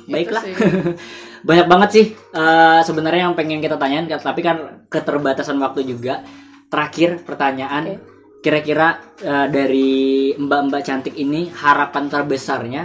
baiklah 0.06 0.44
Itu 0.44 0.54
sih. 0.54 0.54
banyak 1.48 1.66
banget 1.66 1.88
sih 1.90 2.04
eh, 2.12 2.80
sebenarnya 2.84 3.26
yang 3.26 3.34
pengen 3.34 3.58
kita 3.58 3.80
tanyain 3.80 4.04
tapi 4.06 4.44
kan 4.44 4.84
keterbatasan 4.92 5.56
waktu 5.56 5.88
juga 5.88 6.20
terakhir 6.68 7.24
pertanyaan 7.24 7.98
kira-kira 8.40 9.16
eh, 9.20 9.46
dari 9.52 10.32
mbak-mbak 10.36 10.82
cantik 10.82 11.14
ini 11.16 11.52
harapan 11.52 12.08
terbesarnya 12.08 12.82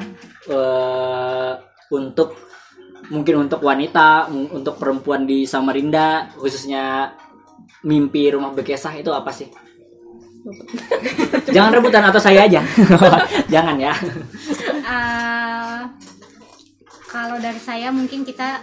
eh, 0.51 1.53
untuk 1.95 2.35
mungkin 3.09 3.47
untuk 3.47 3.61
wanita 3.61 4.27
untuk 4.31 4.81
perempuan 4.81 5.23
di 5.29 5.45
Samarinda 5.45 6.33
khususnya 6.35 7.13
mimpi 7.85 8.33
rumah 8.33 8.51
bekesah 8.51 8.93
itu 8.97 9.13
apa 9.13 9.31
sih? 9.31 9.47
Jangan 11.49 11.73
rebutan 11.73 12.05
atau 12.05 12.21
saya 12.21 12.45
aja. 12.45 12.61
Jangan 13.53 13.77
ya. 13.81 13.93
Eh, 14.85 15.81
kalau 17.09 17.37
dari 17.41 17.57
saya 17.57 17.89
mungkin 17.89 18.21
kita 18.21 18.61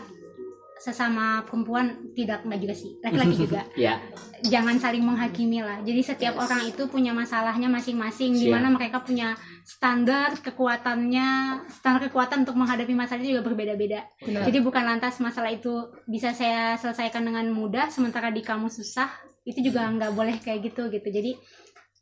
sesama 0.82 1.46
perempuan 1.46 2.10
tidak 2.18 2.42
enggak 2.42 2.60
juga 2.66 2.74
sih. 2.74 2.90
Laki-laki 2.98 3.36
juga. 3.38 3.62
Ya. 3.78 4.02
Jangan 4.42 4.74
saling 4.82 5.06
menghakimi 5.06 5.62
lah. 5.62 5.78
Jadi 5.86 6.02
setiap 6.02 6.34
orang 6.34 6.66
itu 6.66 6.90
punya 6.90 7.14
masalahnya 7.14 7.70
masing-masing 7.70 8.34
di 8.34 8.50
Siap. 8.50 8.58
mana 8.58 8.74
mereka 8.74 8.98
punya 8.98 9.38
standar 9.62 10.34
kekuatannya 10.42 11.62
standar 11.70 12.10
kekuatan 12.10 12.42
untuk 12.42 12.58
menghadapi 12.58 12.90
masalah 12.90 13.22
itu 13.22 13.38
juga 13.38 13.46
berbeda-beda. 13.46 14.02
Benar. 14.18 14.42
jadi 14.50 14.58
bukan 14.58 14.82
lantas 14.82 15.22
masalah 15.22 15.54
itu 15.54 15.94
bisa 16.10 16.34
saya 16.34 16.74
selesaikan 16.74 17.22
dengan 17.22 17.46
mudah 17.54 17.86
sementara 17.86 18.34
di 18.34 18.42
kamu 18.42 18.66
susah 18.66 19.06
itu 19.46 19.62
juga 19.62 19.86
nggak 19.86 20.12
boleh 20.14 20.36
kayak 20.42 20.74
gitu 20.74 20.90
gitu. 20.90 21.06
Jadi 21.06 21.38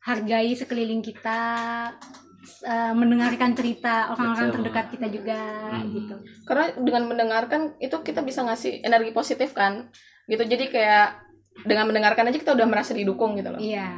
hargai 0.01 0.57
sekeliling 0.57 1.05
kita 1.05 1.39
eh, 2.63 2.93
mendengarkan 2.93 3.53
cerita 3.53 4.13
orang-orang 4.13 4.49
terdekat 4.51 4.87
kita 4.93 5.07
juga 5.09 5.41
Hmm. 5.71 5.93
gitu. 5.93 6.15
Karena 6.45 6.73
dengan 6.77 7.03
mendengarkan 7.09 7.77
itu 7.79 7.97
kita 8.01 8.21
bisa 8.21 8.41
ngasih 8.43 8.81
energi 8.81 9.13
positif 9.13 9.53
kan 9.53 9.89
gitu. 10.25 10.43
Jadi 10.43 10.69
kayak 10.69 11.21
dengan 11.67 11.85
mendengarkan 11.91 12.29
aja 12.29 12.39
kita 12.39 12.53
udah 12.57 12.67
merasa 12.67 12.97
didukung 12.97 13.37
gitu 13.37 13.53
loh. 13.53 13.61
Iya. 13.61 13.93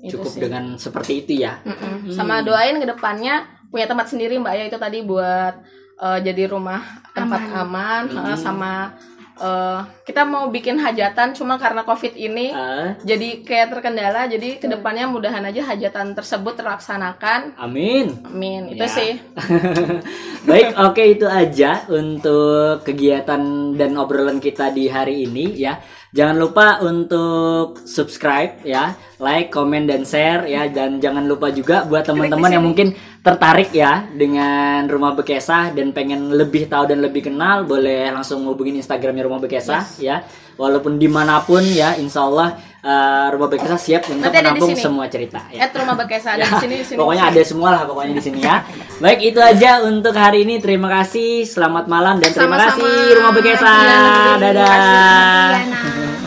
Itu 0.00 0.16
cukup 0.22 0.32
sih. 0.32 0.40
dengan 0.40 0.64
seperti 0.76 1.12
itu 1.24 1.32
ya? 1.44 1.60
Mm-mm. 1.60 2.08
sama 2.14 2.40
doain 2.40 2.78
ke 2.78 2.86
depannya 2.88 3.44
punya 3.68 3.86
tempat 3.86 4.08
sendiri 4.08 4.40
mbak 4.40 4.54
ya 4.56 4.64
itu 4.66 4.78
tadi 4.80 5.04
buat 5.04 5.54
eh, 6.00 6.18
jadi 6.24 6.48
rumah 6.48 6.80
tempat 7.12 7.42
aman, 7.52 8.08
eh, 8.08 8.38
sama 8.38 8.96
eh, 9.40 9.80
kita 10.04 10.22
mau 10.22 10.52
bikin 10.52 10.76
hajatan 10.76 11.32
cuma 11.32 11.56
karena 11.56 11.82
covid 11.82 12.12
ini. 12.14 12.52
Ah, 12.52 12.94
jadi 13.00 13.40
kayak 13.40 13.72
terkendala 13.72 14.28
jadi 14.28 14.60
ke 14.60 14.68
depannya 14.68 15.08
mudahan 15.08 15.42
aja 15.42 15.64
hajatan 15.64 16.12
tersebut 16.12 16.60
terlaksanakan. 16.60 17.56
Amin. 17.56 18.20
Amin. 18.28 18.76
Itu 18.76 18.84
Ya. 18.84 18.92
sih. 18.92 19.12
Baik, 20.48 20.72
oke 20.76 21.02
itu 21.04 21.26
aja 21.28 21.84
untuk 21.88 22.84
kegiatan 22.84 23.40
dan 23.76 23.96
obrolan 23.96 24.40
kita 24.40 24.72
di 24.72 24.88
hari 24.88 25.24
ini 25.24 25.56
ya. 25.56 25.80
Jangan 26.10 26.36
lupa 26.42 26.82
untuk 26.82 27.86
subscribe 27.86 28.66
ya, 28.66 28.98
like, 29.22 29.54
comment 29.54 29.86
dan 29.86 30.02
share 30.02 30.42
ya. 30.50 30.66
Dan 30.66 30.98
jangan 30.98 31.22
lupa 31.22 31.54
juga 31.54 31.86
buat 31.86 32.02
teman-teman 32.02 32.50
yang 32.50 32.66
mungkin 32.66 32.98
tertarik 33.22 33.70
ya 33.70 34.10
dengan 34.10 34.90
Rumah 34.90 35.14
Bekesah 35.14 35.70
dan 35.70 35.94
pengen 35.94 36.34
lebih 36.34 36.66
tahu 36.66 36.90
dan 36.90 36.98
lebih 36.98 37.30
kenal 37.30 37.62
boleh 37.62 38.10
langsung 38.10 38.42
hubungin 38.50 38.82
Instagramnya 38.82 39.22
Rumah 39.22 39.38
Bekesah 39.38 40.02
ya. 40.02 40.26
Walaupun 40.58 40.98
di 40.98 41.06
mana 41.06 41.40
pun 41.46 41.62
ya, 41.62 41.94
insya 41.94 42.26
Allah 42.26 42.58
eh, 42.80 43.26
Rumah 43.32 43.48
Bekesah 43.48 43.80
siap 43.80 44.02
untuk 44.08 44.30
menampung 44.32 44.72
semua 44.76 45.04
cerita 45.06 45.40
ya. 45.52 45.68
at 45.68 45.72
rumah 45.76 45.96
bekesa 45.96 46.36
ada 46.36 46.44
Ya, 46.44 46.48
di 46.48 46.56
sini 46.64 46.76
sini 46.82 46.96
Pokoknya 46.96 47.24
ada 47.28 47.42
semua 47.44 47.68
lah 47.76 47.82
pokoknya 47.84 48.12
di 48.16 48.22
sini 48.24 48.38
ya. 48.42 48.64
Baik 49.00 49.20
itu 49.32 49.40
aja 49.40 49.80
untuk 49.84 50.12
hari 50.16 50.44
ini. 50.48 50.60
Terima 50.60 50.88
kasih. 50.88 51.44
Selamat 51.44 51.88
malam 51.88 52.20
dan 52.20 52.32
terima 52.32 52.56
Sama-sama. 52.56 52.80
kasih 52.80 52.96
Rumah 53.16 53.32
Bekesa. 53.36 53.60
Terima 53.60 53.84
kasih. 53.84 54.40
Dadah. 54.40 54.68
Iya, 54.70 55.64
nah. 55.68 55.84